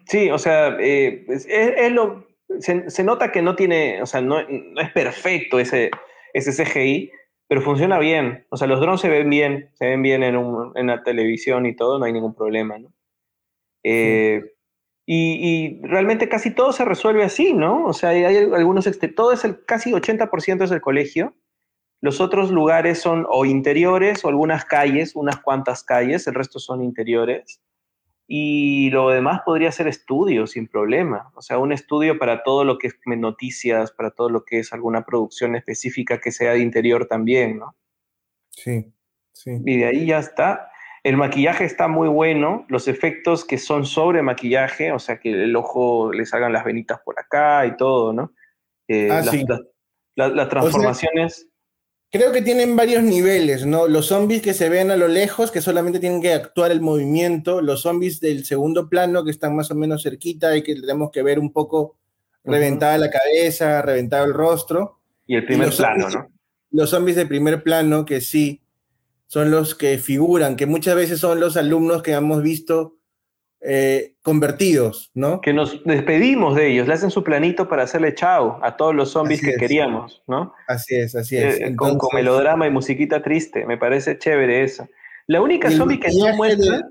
[0.05, 2.26] Sí, o sea, eh, es, lo,
[2.60, 5.91] se, nota que no tiene, o sea, no, es perfecto ese,
[6.34, 7.12] ese CGI,
[7.50, 8.45] pero funciona bien.
[8.50, 11.66] O sea, los drones se ven bien, se ven bien en, un, en la televisión
[11.66, 12.93] y todo, no hay ningún problema, ¿no?
[13.84, 14.43] Eh,
[15.08, 17.88] y, realmente casi todo se resuelve así, ¿no?
[17.88, 21.34] O sea, hay, algunos, todo es el, casi 80% es el colegio,
[22.02, 26.84] los otros lugares son o interiores o algunas calles, unas cuantas calles, el resto son
[26.84, 27.60] interiores.
[28.32, 31.32] Y lo demás podría ser estudio sin problema.
[31.34, 34.72] O sea, un estudio para todo lo que es noticias, para todo lo que es
[34.72, 37.76] alguna producción específica que sea de interior también, ¿no?
[38.52, 38.94] Sí,
[39.34, 39.60] sí.
[39.66, 40.70] Y de ahí ya está.
[41.04, 45.56] El maquillaje está muy bueno, los efectos que son sobre maquillaje, o sea, que el
[45.56, 48.34] ojo les hagan las venitas por acá y todo, ¿no?
[48.88, 49.24] Eh, ah,
[50.16, 51.49] las, las, transformaciones.
[52.12, 53.88] Creo que tienen varios niveles, ¿no?
[53.88, 57.62] Los zombies que se ven a lo lejos, que solamente tienen que actuar el movimiento,
[57.62, 61.22] los zombies del segundo plano, que están más o menos cerquita y que tenemos que
[61.22, 61.97] ver un poco
[62.43, 64.99] reventada la cabeza, reventado el rostro.
[65.28, 66.32] Y el primer plano, ¿no?
[66.72, 68.62] Los zombies de primer plano, que sí,
[69.28, 72.99] son los que figuran, que muchas veces son los alumnos que hemos visto
[73.62, 75.41] eh, convertidos, ¿no?
[75.41, 79.12] Que nos despedimos de ellos, le hacen su planito para hacerle chao a todos los
[79.12, 80.53] zombies que queríamos, ¿no?
[80.68, 81.60] Así es, así es.
[81.60, 84.88] Eh, con, melodrama y musiquita triste, me parece chévere eso.
[85.28, 86.89] La única zombie que no muestra...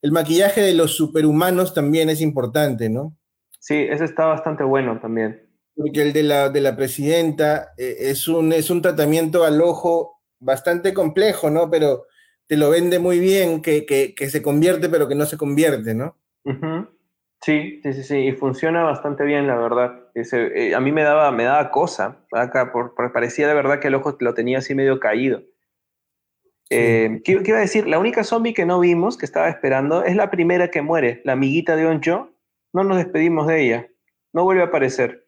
[0.00, 3.16] el maquillaje de los superhumanos también es importante, ¿no?
[3.58, 5.48] Sí, ese está bastante bueno también.
[5.74, 10.20] Porque el de la, de la presidenta eh, es, un, es un tratamiento al ojo
[10.38, 11.68] bastante complejo, ¿no?
[11.70, 12.06] Pero
[12.48, 16.16] te lo vende muy bien, que, se convierte pero que no se convierte, ¿no?
[17.42, 20.08] Sí, sí, sí, sí, y funciona bastante bien, la verdad.
[20.14, 23.94] Eh, a mí me daba, me daba cosa, acá, por, parecía de verdad que el
[23.94, 25.42] ojo lo tenía así medio caído.
[26.70, 27.86] Eh, ¿qué, iba a decir?
[27.86, 31.32] La única zombie que no vimos, que estaba esperando, es la primera que muere, la
[31.32, 32.30] amiguita de Onjo.
[32.72, 33.88] No nos despedimos de ella,
[34.32, 35.26] no vuelve a aparecer.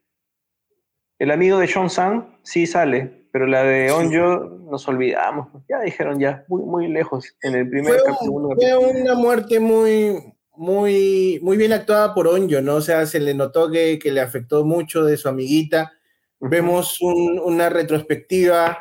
[1.19, 5.49] El amigo de Sean Sang sí sale, pero la de Onjo nos olvidamos.
[5.69, 8.55] Ya dijeron ya, muy, muy lejos en el primer capítulo.
[8.55, 12.77] Fue una muerte muy, muy, muy bien actuada por Onjo, ¿no?
[12.77, 15.93] O sea, se le notó que, que le afectó mucho de su amiguita.
[16.41, 18.79] Vemos una retrospectiva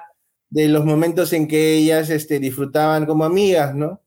[0.50, 4.02] de los momentos en que ellas este, disfrutaban como amigas, ¿no?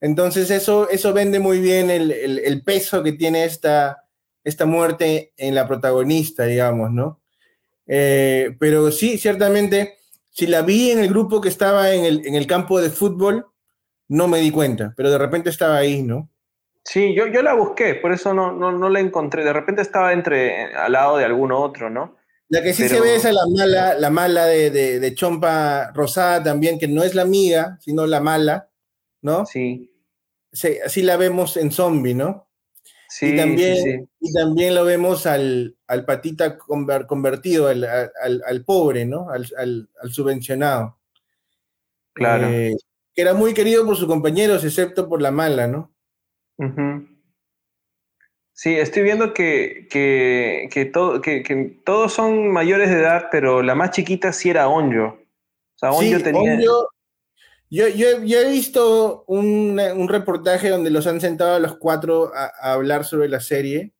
[0.00, 4.02] Entonces eso, eso vende muy bien el, el peso que tiene esta,
[4.44, 7.21] esta muerte en la protagonista, digamos, ¿no?
[7.94, 9.98] Eh, pero sí, ciertamente,
[10.30, 13.48] si la vi en el grupo que estaba en el, en el campo de fútbol,
[14.08, 16.30] no me di cuenta, pero de repente estaba ahí, ¿no?
[16.84, 19.44] Sí, yo, yo la busqué, por eso no, no, no la encontré.
[19.44, 22.16] De repente estaba entre al lado de algún otro, ¿no?
[22.48, 26.42] La que sí se ve es la mala, la mala de, de, de, Chompa Rosada
[26.42, 28.70] también, que no es la amiga, sino la mala,
[29.20, 29.44] ¿no?
[29.44, 29.92] Sí.
[30.50, 32.48] sí así la vemos en zombie, ¿no?
[33.20, 39.28] Y, también, y también lo vemos al, al patita convertido, al, al, pobre, ¿no?
[39.30, 40.98] Al, subvencionado.
[42.14, 42.48] Claro.
[42.48, 42.76] Eh,
[43.14, 45.92] que era muy querido por sus compañeros, excepto por la mala, ¿no?
[48.52, 54.32] Sí, estoy viendo que, que, que, todos son mayores de edad, pero la más chiquita
[54.32, 55.18] sí era Onjo.
[55.74, 56.58] O sea, Onjo tenía...
[57.72, 63.30] yo, he visto un, reportaje donde los han sentado a los cuatro a, hablar sobre
[63.30, 63.92] la serie.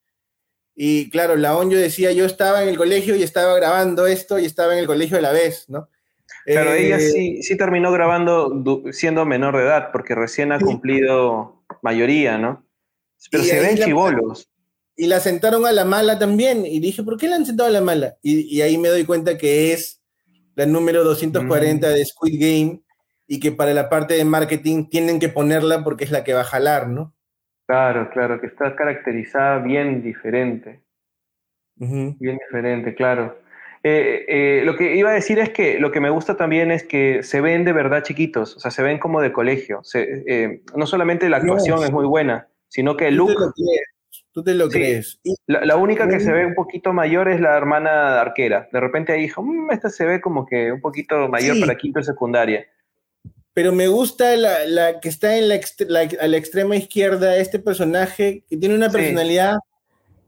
[0.74, 4.44] Y claro, la Onjo decía, yo estaba en el colegio y estaba grabando esto y
[4.44, 5.88] estaba en el colegio a la vez, ¿no?
[6.44, 11.64] Claro, ella eh, sí, sí terminó grabando siendo menor de edad, porque recién ha cumplido
[11.80, 12.66] mayoría, ¿no?
[13.30, 14.50] Pero se ven chivolos.
[14.96, 16.66] Y la sentaron a la mala también.
[16.66, 18.16] Y dije, ¿por qué la han sentado a la mala?
[18.22, 20.02] Y, ahí me doy cuenta que es
[20.56, 21.90] la número 240 mm.
[21.90, 22.82] de Squid Game
[23.26, 26.40] y que para la parte de marketing tienen que ponerla porque es la que va
[26.40, 27.14] a jalar, ¿no?
[27.66, 30.82] Claro, claro, que está caracterizada bien diferente.
[31.76, 33.38] Bien diferente, claro.
[33.84, 36.84] Eh, eh, lo que iba a decir es que lo que me gusta también es
[36.84, 39.82] que se ven de verdad chiquitos, o sea, se ven como de colegio.
[39.94, 43.34] Eh, no solamente la actuación es muy buena, sino que el look...
[44.34, 45.20] Tú te lo crees.
[45.46, 48.66] La, única que se ve un poquito mayor es la hermana arquera.
[48.72, 52.00] De repente ahí dijo, mm, esta se ve como que un poquito mayor para quinto
[52.00, 52.66] y secundaria.
[53.54, 55.60] Pero me gusta la, que está en la,
[56.20, 59.58] a la extrema izquierda, este personaje que tiene una personalidad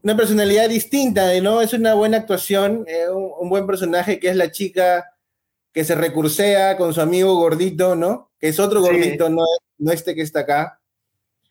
[0.05, 1.61] una personalidad distinta, ¿no?
[1.61, 5.11] Es una buena actuación, eh, un, buen personaje que es la chica
[5.73, 8.29] que se recursea con su amigo gordito, ¿no?
[8.39, 9.41] Que es otro gordito, no,
[9.79, 10.79] no este que está acá.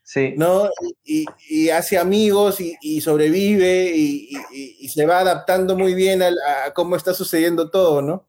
[0.05, 0.35] Sí.
[0.37, 0.71] ¿No?
[1.03, 6.29] Y, hace amigos y, sobrevive y, se va adaptando muy bien a,
[6.67, 8.25] a, cómo está sucediendo todo, ¿no?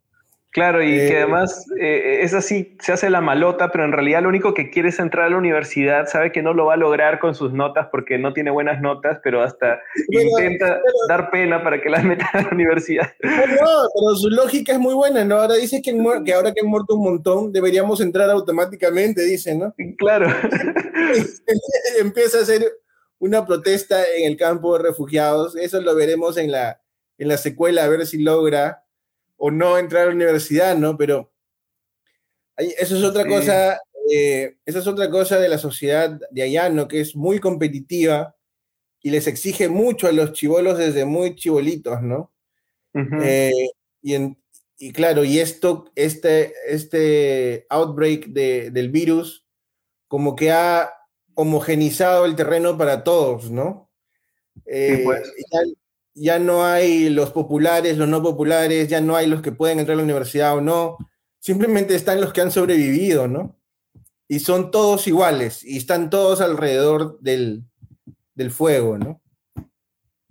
[0.56, 4.22] Claro, y que eh, además eh, es así, se hace la malota, pero en realidad
[4.22, 6.78] lo único que quiere es entrar a la universidad, sabe que no lo va a
[6.78, 10.80] lograr con sus notas porque no tiene buenas notas, pero hasta intenta
[11.10, 13.12] dar pena para que las meta a la universidad.
[13.22, 15.39] No, pero su lógica es muy buena, ¿no?
[15.41, 15.93] Ahora dice que,
[16.24, 19.76] que ahora que han muerto un montón, deberíamos entrar automáticamente, dice, ¿no?
[19.97, 20.28] Claro.
[21.99, 22.64] Empieza a hacer
[23.20, 26.80] una protesta en el campo de refugiados, eso lo veremos en la,
[27.18, 28.85] en la secuela, a ver si logra
[29.38, 30.98] o no entrar a la universidad, ¿no?
[30.98, 31.32] Pero
[32.58, 33.80] eso es otra cosa,
[34.10, 36.88] eh, esa es otra cosa de la sociedad de allá, ¿no?
[36.88, 38.36] Que es muy competitiva
[39.02, 42.32] y les exige mucho a los chivolos desde muy chivolitos, ¿no?
[43.22, 43.70] Eh,
[44.02, 49.46] y, claro, y esto, este, este outbreak del virus,
[50.08, 50.92] como que ha
[51.34, 53.92] homogenizado el terreno para todos, ¿no?
[54.66, 55.60] Eh, pues ya
[56.16, 59.97] no hay los populares, los no populares, ya no hay los que pueden entrar a
[59.97, 60.97] la universidad o no,
[61.39, 63.55] simplemente están los que han sobrevivido, ¿no?
[64.28, 67.66] Y son todos iguales y están todos alrededor del,
[68.49, 69.22] fuego, ¿no?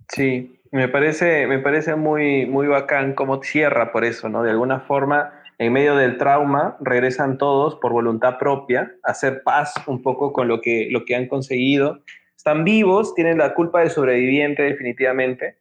[0.09, 4.43] Sí, me parece, me parece muy, muy bacán cómo cierra por eso, ¿no?
[4.43, 9.73] De alguna forma, en medio del trauma, regresan todos por voluntad propia a hacer paz
[9.87, 12.01] un poco con lo que, lo que han conseguido.
[12.35, 15.59] Están vivos, tienen la culpa de sobreviviente definitivamente,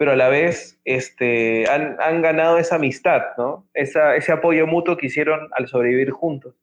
[0.00, 3.68] pero a la vez este, han, ganado esa amistad, ¿no?
[3.74, 6.54] ese apoyo mutuo que hicieron al sobrevivir juntos.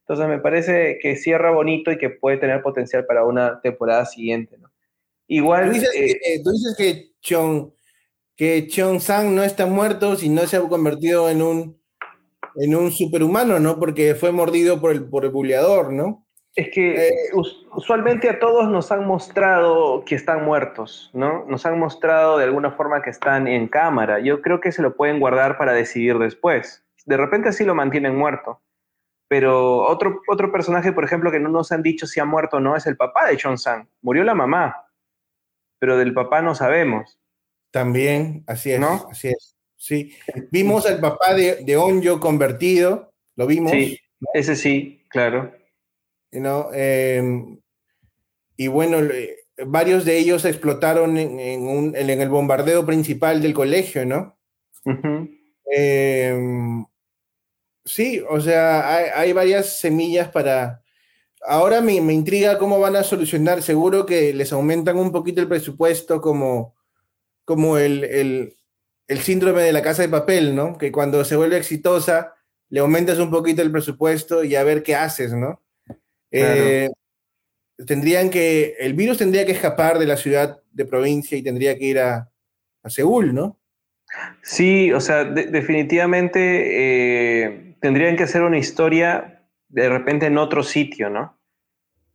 [0.00, 4.58] Entonces me parece que cierra bonito y que puede tener potencial para una temporada siguiente,
[4.58, 4.70] ¿no?
[5.26, 5.68] Igual...
[5.68, 7.70] Tú dices, que, eh, eh, tú que Chong,
[8.36, 8.68] que
[9.00, 11.80] Sang no está muerto, sino se ha convertido en un,
[12.56, 13.78] en un superhumano, ¿no?
[13.78, 16.25] Porque fue mordido por el, por el buleador, ¿no?
[16.56, 17.12] Es que eh,
[17.74, 21.44] usualmente a todos nos han mostrado que están muertos, ¿no?
[21.44, 24.20] Nos han mostrado de alguna forma que están en cámara.
[24.20, 26.82] Yo creo que se lo pueden guardar para decidir después.
[27.04, 28.62] De repente sí lo mantienen muerto.
[29.28, 32.60] Pero otro, otro personaje, por ejemplo, que no nos han dicho si ha muerto o
[32.60, 33.86] no, es el papá de Chon Sang.
[34.00, 34.86] Murió la mamá,
[35.78, 37.18] pero del papá no sabemos.
[37.70, 39.08] También, así es, ¿no?
[39.10, 39.56] Así es.
[39.76, 40.16] Sí.
[40.50, 43.72] Vimos al papá de, de Onyo convertido, lo vimos.
[43.72, 43.98] Sí,
[44.32, 45.52] ese sí, claro.
[46.72, 47.58] Em,
[48.56, 48.98] y bueno,
[49.66, 54.38] varios de ellos explotaron en, el bombardeo principal del colegio, ¿no?
[55.64, 56.84] Em,
[57.84, 60.82] sí, o sea, hay, varias semillas para...
[61.42, 63.62] Ahora me, intriga cómo van a solucionar.
[63.62, 66.74] Seguro que les aumentan un poquito el presupuesto como,
[67.44, 68.56] como el,
[69.08, 70.76] el síndrome de la casa de papel, ¿no?
[70.78, 72.34] Que cuando se vuelve exitosa,
[72.68, 75.62] le aumentas un poquito el presupuesto y a ver qué haces, ¿no?
[76.30, 76.88] Eh,
[77.86, 81.84] tendrían que, el virus tendría que escapar de la ciudad de provincia y tendría que
[81.84, 82.30] ir a,
[82.88, 83.58] Seúl, ¿no?
[84.40, 91.10] Sí, o sea, definitivamente eh, tendrían que hacer una historia de repente en otro sitio,
[91.10, 91.36] ¿no?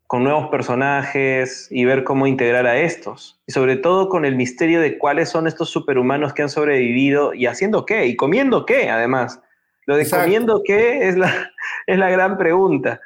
[0.08, 3.42] Con nuevos personajes y ver cómo integrar a estos.
[3.48, 7.48] Y sobre todo con el misterio de cuáles son estos superhumanos que han sobrevivido y
[7.48, 9.42] haciendo qué y comiendo qué, además.
[9.86, 11.52] Lo de comiendo qué es la,
[11.86, 13.02] es la gran pregunta.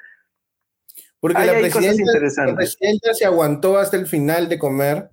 [1.19, 5.09] Porque la, presidenta, se aguantó hasta el final de comer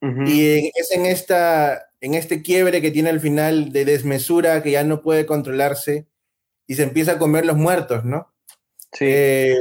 [0.00, 4.84] Y es en, esta, en este quiebre que tiene al final de desmesura que ya
[4.84, 6.06] no puede controlarse
[6.66, 8.32] y se empieza a comer los muertos, ¿no?
[8.92, 9.06] Sí.
[9.08, 9.56] Eh,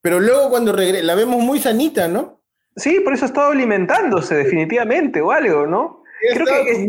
[0.00, 2.42] pero luego cuando regresa, la vemos muy sanita, ¿no?
[2.76, 6.02] Sí, por eso ha estado alimentándose definitivamente o algo, ¿no?
[6.32, 6.88] Creo que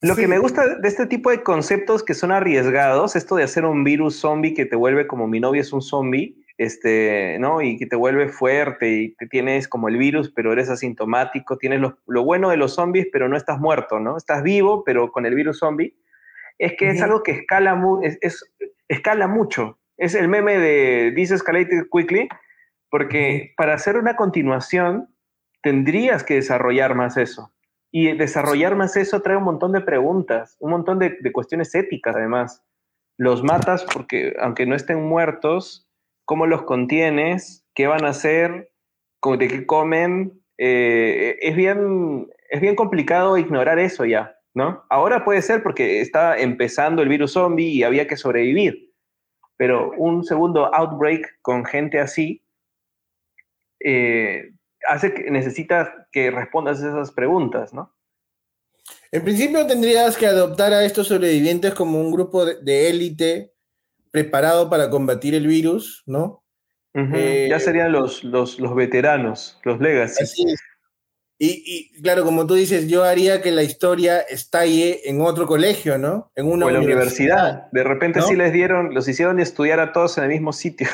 [0.00, 3.64] lo que me gusta de este tipo de conceptos que son arriesgados, esto de hacer
[3.64, 7.60] un virus zombie que te vuelve como mi novio es un zombie, este, ¿no?
[7.60, 11.80] Y que te vuelve fuerte y te tienes como el virus, pero eres asintomático, tienes
[11.80, 14.16] lo, bueno de los zombies, pero no estás muerto, ¿no?
[14.16, 15.94] Estás vivo, pero con el virus zombie.
[16.58, 18.52] Es que es algo que escala, es,
[18.88, 19.78] escala mucho.
[19.98, 22.28] Es el meme de This Escalated Quickly,
[22.90, 25.08] porque para hacer una continuación
[25.62, 27.52] tendrías que desarrollar más eso.
[27.90, 32.62] Y desarrollar más eso trae un montón de preguntas, un montón de, cuestiones éticas además.
[33.16, 35.85] Los matas porque, aunque no estén muertos,
[36.26, 37.64] ¿cómo los contienes?
[37.74, 38.70] ¿Qué van a hacer?
[39.38, 40.40] ¿De qué comen?
[40.58, 44.84] Eh, es, bien, es bien complicado ignorar eso ya, ¿no?
[44.90, 48.92] Ahora puede ser porque está empezando el virus zombie y había que sobrevivir.
[49.56, 52.44] Pero un segundo outbreak con gente así
[53.80, 54.52] eh,
[54.88, 57.94] hace que necesitas que respondas esas preguntas, ¿no?
[59.10, 63.55] En principio tendrías que adoptar a estos sobrevivientes como un grupo de élite
[64.16, 66.42] preparado para combatir el virus, ¿no?
[66.94, 70.22] Eh, ya serían los, los, veteranos, los legacy.
[70.22, 70.58] Así es.
[71.38, 76.32] Y, claro, como tú dices, yo haría que la historia estalle en otro colegio, ¿no?
[76.34, 77.70] En una universidad.
[77.72, 80.88] De repente sí les dieron, los hicieron estudiar a todos en el mismo sitio.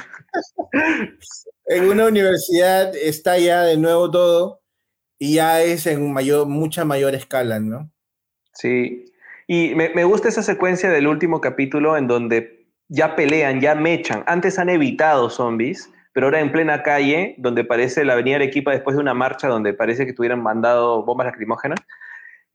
[1.66, 4.62] en una universidad está ya de nuevo todo
[5.16, 7.89] y ya es en mayor, mucha mayor escala, ¿no?
[8.53, 9.05] Sí.
[9.47, 12.62] Y me, gusta esa secuencia del último capítulo en donde
[12.93, 14.22] ya pelean, ya mechan.
[14.26, 18.97] Antes han evitado zombies, pero ahora en plena calle, donde parece la avenida Arequipa después
[18.97, 21.80] de una marcha donde parece que tuvieran mandado bombas lacrimógenas,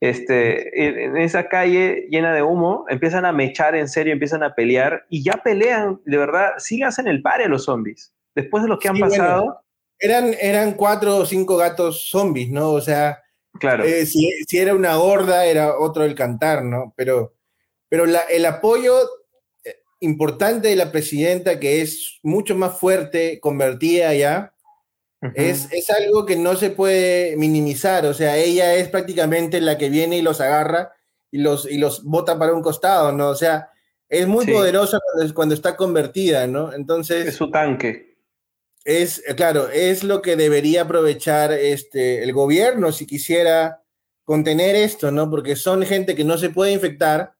[0.00, 5.04] este, en esa calle llena de humo, empiezan a mechar en serio, empiezan a pelear
[5.08, 8.86] y ya pelean, de verdad, sí hacen el pare los zombies después de lo que
[8.86, 9.60] han pasado.
[9.98, 12.70] eran, eran cuatro o cinco gatos zombies, ¿no?
[12.70, 13.20] O sea,
[13.58, 13.82] claro.
[13.82, 16.94] Eh, si, era una horda, era otro el cantar, ¿no?
[16.96, 17.34] Pero,
[17.88, 18.94] pero el apoyo
[20.00, 24.54] importante de la presidenta, que es mucho más fuerte, convertida ya,
[25.34, 28.06] es, es, algo que no se puede minimizar.
[28.06, 30.92] O sea, ella es prácticamente la que viene y los agarra
[31.32, 33.28] y los, y los bota para un costado, ¿no?
[33.30, 33.70] O sea,
[34.08, 36.72] es muy poderosa cuando, cuando, está convertida, ¿no?
[36.72, 37.26] Entonces.
[37.26, 38.08] Es su tanque
[38.88, 43.82] es, eh, claro, es lo que debería aprovechar este, el gobierno si quisiera
[44.24, 45.28] contener esto, ¿no?
[45.28, 47.34] Porque son gente que no se puede infectar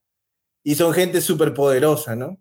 [0.62, 2.38] y son gente súper poderosa, ¿no?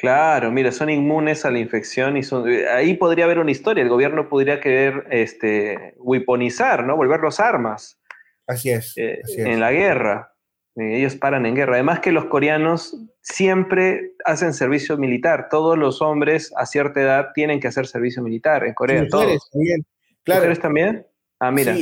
[0.00, 3.82] Claro, mira, son inmunes a la infección y son, eh, ahí podría haber una historia,
[3.82, 6.96] el gobierno podría querer este, weaponizar, ¿no?
[6.96, 8.00] Volverlos armas.
[8.46, 10.34] Así es, eh, En la guerra.
[10.74, 11.74] ellos paran en guerra.
[11.74, 15.48] Además que los coreanos siempre hacen servicio militar.
[15.50, 19.02] Todos los hombres a cierta edad tienen que hacer servicio militar en Corea.
[19.02, 19.86] Mujeres también.
[20.24, 20.40] Claro.
[20.40, 21.06] ¿Mujeres también?
[21.38, 21.76] Ah, mira.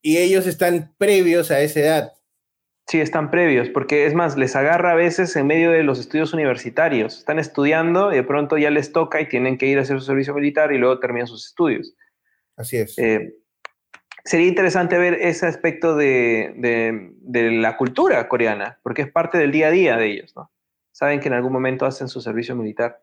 [0.00, 2.12] y ellos están previos a esa edad.
[2.88, 6.32] Sí, están previos, porque es más, les agarra a veces en medio de los estudios
[6.32, 7.18] universitarios.
[7.18, 10.06] Están estudiando y de pronto ya les toca y tienen que ir a hacer su
[10.06, 11.94] servicio militar y luego terminan sus estudios.
[12.56, 12.98] Así es.
[12.98, 13.34] Eh,
[14.24, 16.54] sería interesante ver ese aspecto de,
[17.20, 20.50] de, la cultura coreana, porque es parte del día a día de ellos, ¿no?
[20.92, 23.00] saben que en algún momento hacen su servicio militar.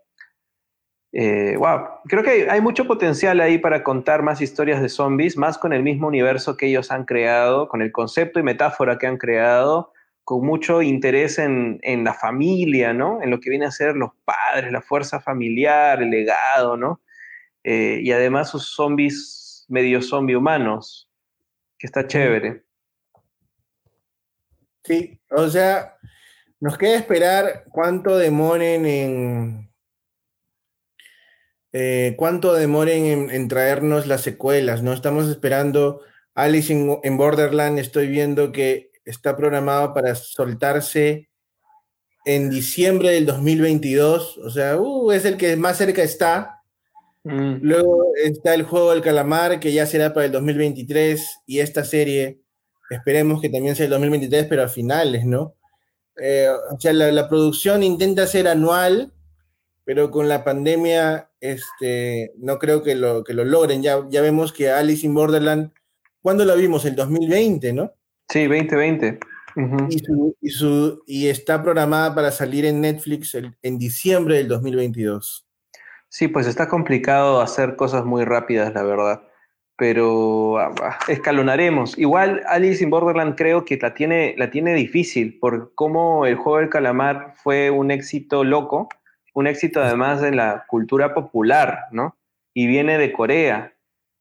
[1.18, 5.58] Eh, wow, creo que hay, mucho potencial ahí para contar más historias de zombies, más
[5.58, 9.18] con el mismo universo que ellos han creado, con el concepto y metáfora que han
[9.18, 9.94] creado,
[10.26, 13.22] con mucho interés en, la familia, ¿no?
[13.22, 17.00] En lo que viene a ser los padres, la fuerza familiar, el legado, ¿no?
[17.64, 21.10] Eh, y además sus zombies medio zombie humanos,
[21.80, 22.66] que está chévere.
[24.84, 25.96] Sí, o sea,
[26.60, 29.65] nos queda esperar cuánto demoren en.
[31.78, 34.94] Eh, cuánto demoren en, traernos las secuelas, ¿no?
[34.94, 36.00] Estamos esperando
[36.34, 41.28] Alice en, Borderland, estoy viendo que está programado para soltarse
[42.24, 46.62] en diciembre del 2022, o sea, uh, es el que más cerca está.
[47.26, 47.58] Mm.
[47.60, 52.40] Luego está el juego del calamar, que ya será para el 2023, y esta serie,
[52.90, 55.56] esperemos que también sea el 2023, pero a finales, ¿no?
[56.22, 59.12] Eh, o sea, la, producción intenta ser anual,
[59.86, 63.82] pero con la pandemia este, no creo que lo, que lo logren.
[63.82, 65.72] Ya, ya vemos que Alice in Borderland,
[66.22, 66.84] ¿cuándo la vimos?
[66.86, 67.94] El 2020, ¿no?
[68.30, 69.20] Sí, 2020.
[70.42, 75.46] y, su, y, está programada para salir en Netflix en diciembre del 2022.
[76.10, 79.22] Sí, pues está complicado hacer cosas muy rápidas, la verdad.
[79.78, 81.98] pero ah, escalonaremos.
[81.98, 86.60] Igual Alice in Borderland creo que la tiene, la tiene difícil por cómo el juego
[86.60, 88.88] del calamar fue un éxito loco,
[89.36, 92.18] un éxito además de la cultura popular, ¿no?
[92.54, 93.76] Y viene de Corea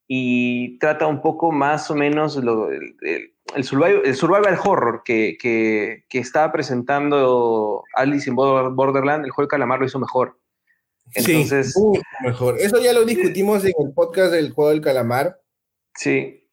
[0.09, 7.85] y trata un poco más o menos lo, el, survival, horror que, que, estaba presentando
[7.95, 10.39] Alice in Borderland, el juego del calamar lo hizo mejor.
[11.15, 12.59] Entonces, sí, mejor.
[12.59, 15.41] Eso ya lo discutimos en el podcast del juego del calamar.
[15.95, 16.49] Sí.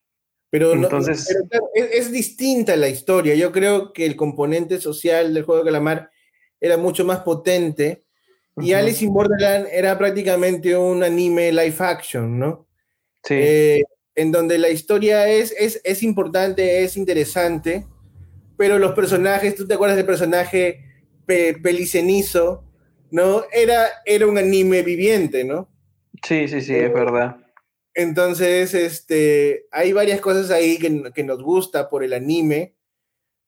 [0.51, 1.35] Pero, Entonces,
[1.73, 3.33] es, distinta la historia.
[3.33, 6.11] Yo creo que el componente social del juego del calamar
[6.59, 8.03] era mucho más potente.
[8.57, 12.67] Y Alice in Borderland era prácticamente un anime live action, ¿no?
[13.23, 13.35] Sí.
[13.37, 13.83] Eh,
[14.15, 17.85] en donde la historia es, es, es, importante, es interesante,
[18.57, 20.85] pero los personajes, ¿tú te acuerdas del personaje
[21.25, 22.65] Pelicenizo?
[23.09, 23.43] ¿No?
[23.51, 25.69] Era, era un anime viviente, ¿no?
[26.23, 27.37] Sí, sí, sí, es verdad.
[27.93, 32.75] Entonces, este, hay varias cosas ahí que, nos gusta por el anime,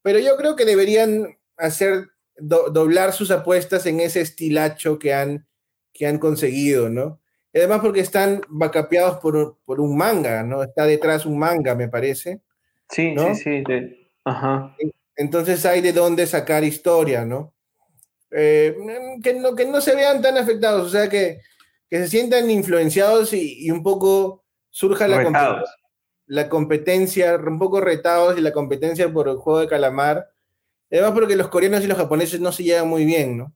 [0.01, 5.47] pero yo creo que deberían hacer, doblar sus apuestas en ese estilacho que han,
[5.93, 7.19] que han conseguido, ¿no?
[7.55, 10.63] además porque están vacapeados por, por, un manga, ¿no?
[10.63, 12.41] Está detrás un manga, me parece.
[12.89, 14.09] Sí, sí, sí.
[14.25, 14.75] Ajá.
[15.15, 17.53] Entonces hay de dónde sacar historia, ¿no?
[18.31, 18.75] Eh,
[19.23, 19.55] que ¿no?
[19.55, 21.41] Que no se vean tan afectados, o sea, que,
[21.89, 25.75] que se sientan influenciados y, un poco surja la competencia,
[26.25, 30.32] la competencia, un poco retados y la competencia por el juego de calamar.
[30.93, 33.55] Además porque los coreanos y los japoneses no se llevan muy bien, ¿no?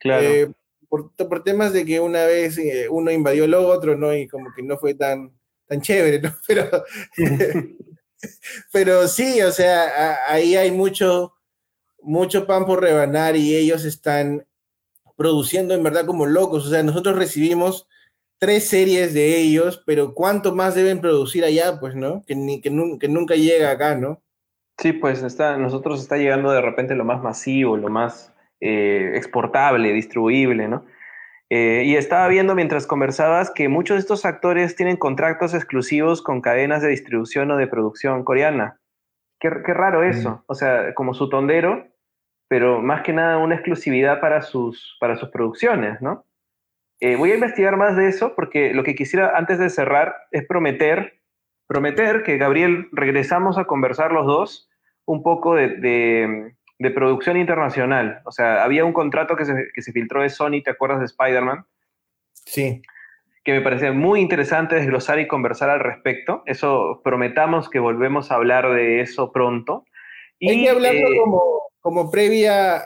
[0.00, 0.24] Claro.
[0.24, 0.52] Eh,
[0.88, 4.14] por, temas de que una vez eh, uno invadió el otro, ¿no?
[4.14, 5.32] Y como que no fue tan,
[5.66, 6.34] tan chévere, ¿no?
[6.46, 6.68] Pero,
[8.72, 11.34] pero sí, o sea, ahí hay mucho,
[12.00, 14.46] mucho pan por rebanar y ellos están
[15.16, 16.66] produciendo en verdad como locos.
[16.66, 17.86] O sea, nosotros recibimos
[18.38, 21.78] tres series de ellos, pero ¿cuánto más deben producir allá?
[21.78, 22.24] Pues, ¿no?
[22.26, 24.22] Que, ni, que, nunca llega acá, ¿no?
[24.78, 29.92] Sí, pues está, nosotros está llegando de repente lo más masivo, lo más eh, exportable,
[29.92, 30.84] distribuible, ¿no?
[31.50, 36.40] Eh, y estaba viendo mientras conversabas que muchos de estos actores tienen contratos exclusivos con
[36.40, 38.80] cadenas de distribución o de producción coreana.
[39.38, 40.04] Qué, raro mm.
[40.04, 40.44] eso.
[40.46, 41.86] O sea, como su tondero,
[42.48, 46.24] pero más que nada una exclusividad para sus, para sus producciones, ¿no?
[47.00, 50.46] Eh, voy a investigar más de eso porque lo que quisiera antes de cerrar es
[50.46, 51.20] prometer,
[51.66, 54.68] prometer que Gabriel regresamos a conversar los dos
[55.06, 58.20] un poco de de producción internacional.
[58.24, 61.06] O sea, había un contrato que se, que se filtró de Sony, ¿te acuerdas de
[61.06, 61.64] Spider-Man?
[62.32, 62.82] Sí.
[63.44, 66.42] Que me parece muy interesante desglosar y conversar al respecto.
[66.46, 69.84] Eso prometamos que volvemos a hablar de eso pronto.
[70.38, 71.42] Y, Hay que hablarlo eh, como,
[71.80, 72.82] como previa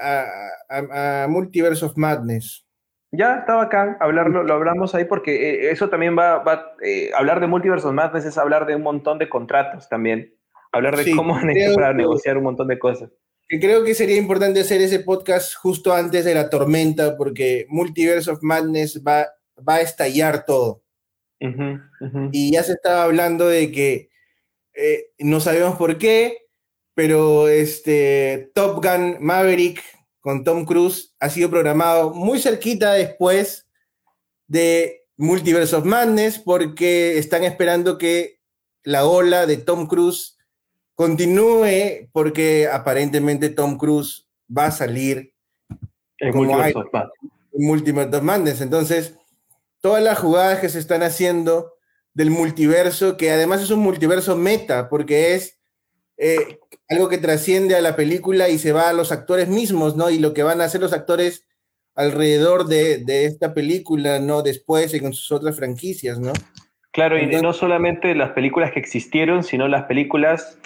[0.70, 2.66] a, Multiverse of Madness.
[3.10, 7.40] Ya, estaba acá, hablarlo, lo hablamos ahí porque eh, eso también va, va eh, hablar
[7.40, 10.34] de Multiverse of Madness es hablar de un montón de contratos también,
[10.72, 11.38] hablar de cómo
[11.74, 13.10] para negociar un montón de cosas
[13.48, 18.42] creo que sería importante hacer ese podcast justo antes de la tormenta, porque Multiverse of
[18.42, 19.26] Madness va,
[19.66, 20.82] va a estallar todo.
[22.32, 24.10] Y ya se estaba hablando de que
[24.74, 26.36] eh, no sabemos por qué,
[26.94, 29.80] pero este Top Gun Maverick
[30.20, 33.66] con Tom Cruise ha sido programado muy cerquita después
[34.46, 38.40] de Multiverse of Madness, porque están esperando que
[38.82, 40.38] la ola de Tom Cruise
[40.94, 45.32] continúe porque aparentemente Tom Cruise va a salir
[46.18, 46.34] en
[47.52, 48.60] Multiverse of Madness.
[48.60, 49.14] Entonces,
[49.80, 51.74] todas las jugadas que se están haciendo
[52.14, 55.57] del multiverso, que además es un multiverso meta, porque es
[56.18, 56.58] eh,
[56.88, 60.10] algo que trasciende a la película y se va a los actores mismos, ¿no?
[60.10, 61.46] Y lo que van a hacer los actores
[61.94, 64.42] alrededor de, esta película, ¿no?
[64.42, 66.32] Después y con sus otras franquicias, ¿no?
[66.92, 70.58] Claro, y no solamente las películas que existieron, sino las películas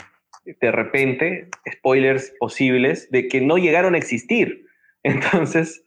[0.44, 4.66] de repente, spoilers posibles, de que no llegaron a existir.
[5.02, 5.84] Entonces,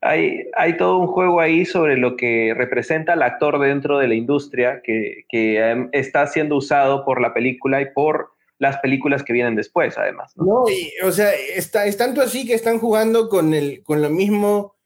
[0.00, 4.14] hay, hay todo un juego ahí sobre lo que representa el actor dentro de la
[4.14, 8.32] industria que, em, está siendo usado por la película y por
[8.62, 10.32] las películas que vienen después, además.
[10.36, 10.64] No,
[11.04, 14.76] o sea, está, es tanto así que están jugando con, el, con lo mismo,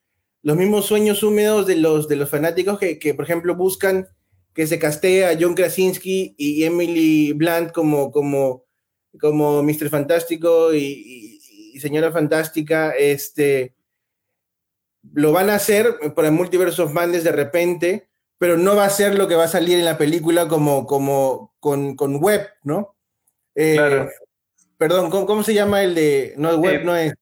[0.43, 4.09] los mismos sueños húmedos de los, de los fanáticos que, que, por ejemplo, buscan
[4.55, 8.67] que se castee a John Krasinski y Emily Blunt como, como
[9.19, 9.89] como Mr.
[9.89, 11.33] Fantástico y,
[11.81, 13.75] Señora Fantástica, este,
[15.13, 18.09] lo van a hacer para Multiverse of Madness de repente,
[18.39, 21.55] pero no va a ser lo que va a salir en la película como, como
[21.61, 22.96] con, con web, ¿no?
[23.57, 24.11] Eh, claro.
[24.79, 26.35] Perdón, ¿cómo, se llama el de.
[26.37, 27.15] No es web, eh, no es.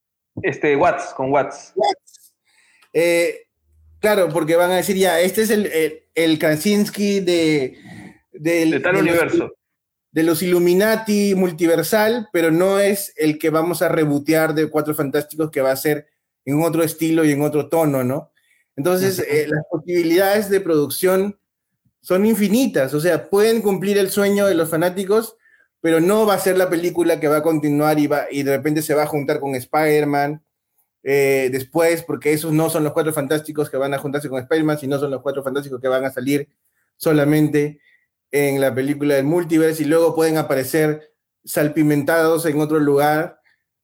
[0.43, 1.73] Este, Watts, con Watts.
[2.93, 3.47] Eh,
[4.01, 7.79] claro, porque van a decir ya, este es el, el, Krasinski de,
[8.33, 9.53] del, tal universo.
[10.11, 15.51] de los Illuminati multiversal, pero no es el que vamos a rebotear de Cuatro Fantásticos
[15.51, 16.09] que va a ser
[16.45, 18.33] en otro estilo y en otro tono, ¿no?
[18.77, 21.39] Entonces, eh, las posibilidades de producción
[22.01, 25.37] son infinitas, o sea, pueden cumplir el sueño de los fanáticos,
[25.85, 28.57] pero no va a ser la película que va a continuar y, va, y de
[28.57, 30.43] repente se va a juntar con Spider-Man
[31.03, 34.79] eh, después, porque esos no son los cuatro fantásticos que van a juntarse con Spider-Man,
[34.79, 36.49] sino son los cuatro fantásticos que van a salir
[36.97, 37.81] solamente
[38.31, 41.13] en la película del multiverse y luego pueden aparecer
[41.45, 43.43] salpimentados en otro lugar,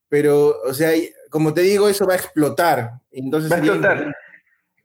[0.09, 0.93] pero, o sea,
[1.29, 2.93] como te digo, eso va a explotar.
[3.11, 4.17] Entonces va a explotar.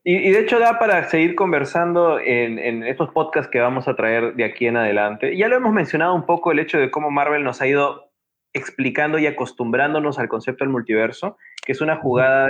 [0.08, 4.44] Y, de hecho da para seguir conversando en, estos podcasts que vamos a traer de
[4.44, 5.36] aquí en adelante.
[5.36, 8.12] Ya lo hemos mencionado un poco el hecho de cómo Marvel nos ha ido
[8.54, 12.48] explicando y acostumbrándonos al concepto del multiverso, que es una jugada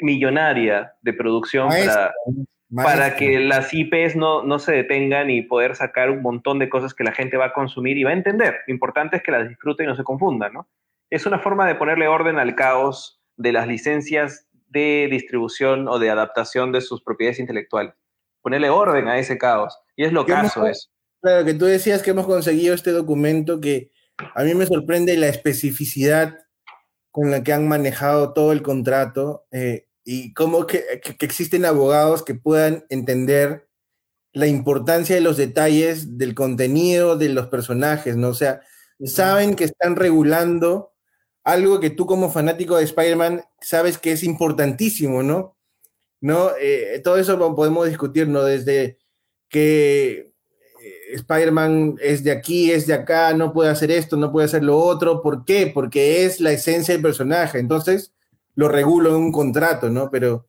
[0.00, 2.12] millonaria de producción para,
[2.74, 6.94] para, que las IPs no, no se detengan y poder sacar un montón de cosas
[6.94, 8.56] que la gente va a consumir y va a entender.
[8.66, 10.68] Lo importante es que las disfruten y no se confundan, ¿no?
[11.10, 16.10] Es una forma de ponerle orden al caos de las licencias de distribución o de
[16.10, 17.94] adaptación de sus propiedades intelectuales.
[18.40, 19.78] Ponerle orden a ese caos.
[19.96, 20.88] Y es lo caso eso.
[21.20, 23.92] Claro, que tú decías que hemos conseguido este documento que
[24.34, 26.38] a mí me sorprende la especificidad
[27.12, 30.84] con la que han manejado todo el contrato eh, y cómo que,
[31.20, 33.68] existen abogados que puedan entender
[34.32, 38.28] la importancia de los detalles del contenido de los personajes, ¿no?
[38.28, 38.62] O sea,
[39.04, 40.91] saben que están regulando
[41.44, 45.56] algo que tú como fanático de Spider-Man sabes que es importantísimo, ¿no?
[46.20, 46.50] ¿No?
[46.60, 48.44] Eh, todo eso podemos discutir, ¿no?
[48.44, 48.98] Desde
[49.48, 50.32] que
[50.82, 54.62] eh, Spider-Man es de aquí, es de acá, no puede hacer esto, no puede hacer
[54.62, 55.20] lo otro.
[55.20, 55.70] ¿Por qué?
[55.72, 57.58] Porque es la esencia del personaje.
[57.58, 58.14] Entonces,
[58.54, 60.10] lo regulo en un contrato, ¿no?
[60.10, 60.46] Pero,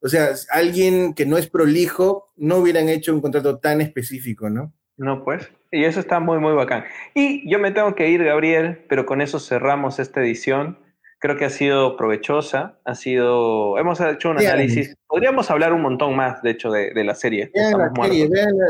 [0.00, 4.74] o sea, alguien que no es prolijo no hubieran hecho un contrato tan específico, ¿no?
[4.98, 5.48] No, pues.
[5.70, 6.84] Y eso está muy, muy bacán.
[7.14, 10.78] Y yo me tengo que ir, Gabriel, pero con eso cerramos esta edición.
[11.18, 13.78] Creo que ha sido provechosa, ha sido...
[13.78, 14.94] Hemos hecho un análisis.
[15.06, 17.50] Podríamos hablar un montón más, de hecho, de, la serie.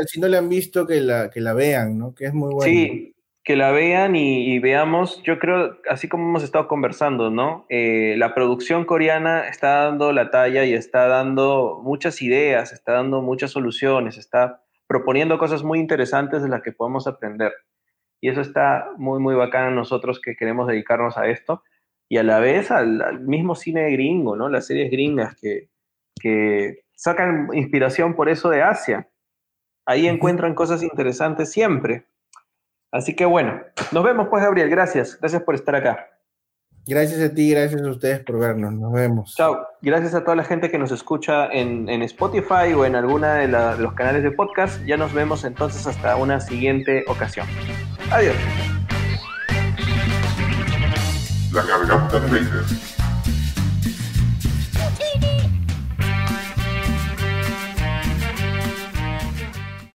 [0.05, 2.15] si no la han visto, que la, que la vean, ¿no?
[2.15, 2.71] Que es muy buena.
[2.71, 3.15] Sí,
[3.47, 5.23] que la vean y, veamos.
[5.23, 7.65] Yo creo, así como hemos estado conversando, ¿no?
[7.69, 13.21] Eh, la producción coreana está dando la talla y está dando muchas ideas, está dando
[13.21, 17.53] muchas soluciones, está proponiendo cosas muy interesantes de las que podemos aprender.
[18.21, 21.63] Y eso está muy, muy bacán nosotros que queremos dedicarnos a esto.
[22.09, 24.49] Y a la vez al, mismo cine gringo, ¿no?
[24.49, 25.69] Las series gringas que,
[26.19, 29.09] que sacan inspiración por eso de Asia.
[29.85, 32.07] Ahí encuentran cosas interesantes siempre.
[32.91, 33.61] Así que bueno,
[33.91, 34.69] nos vemos pues, Gabriel.
[34.69, 35.19] Gracias.
[35.19, 36.16] Gracias por estar acá.
[36.87, 38.73] Gracias a ti, gracias a ustedes por vernos.
[38.73, 39.35] Nos vemos.
[39.35, 39.57] Chao.
[39.81, 43.77] Gracias a toda la gente que nos escucha en, Spotify o en alguna de, de,
[43.77, 44.83] los canales de podcast.
[44.85, 47.45] Ya nos vemos entonces hasta una siguiente ocasión.
[48.09, 48.35] Adiós.
[51.51, 52.96] La garganta de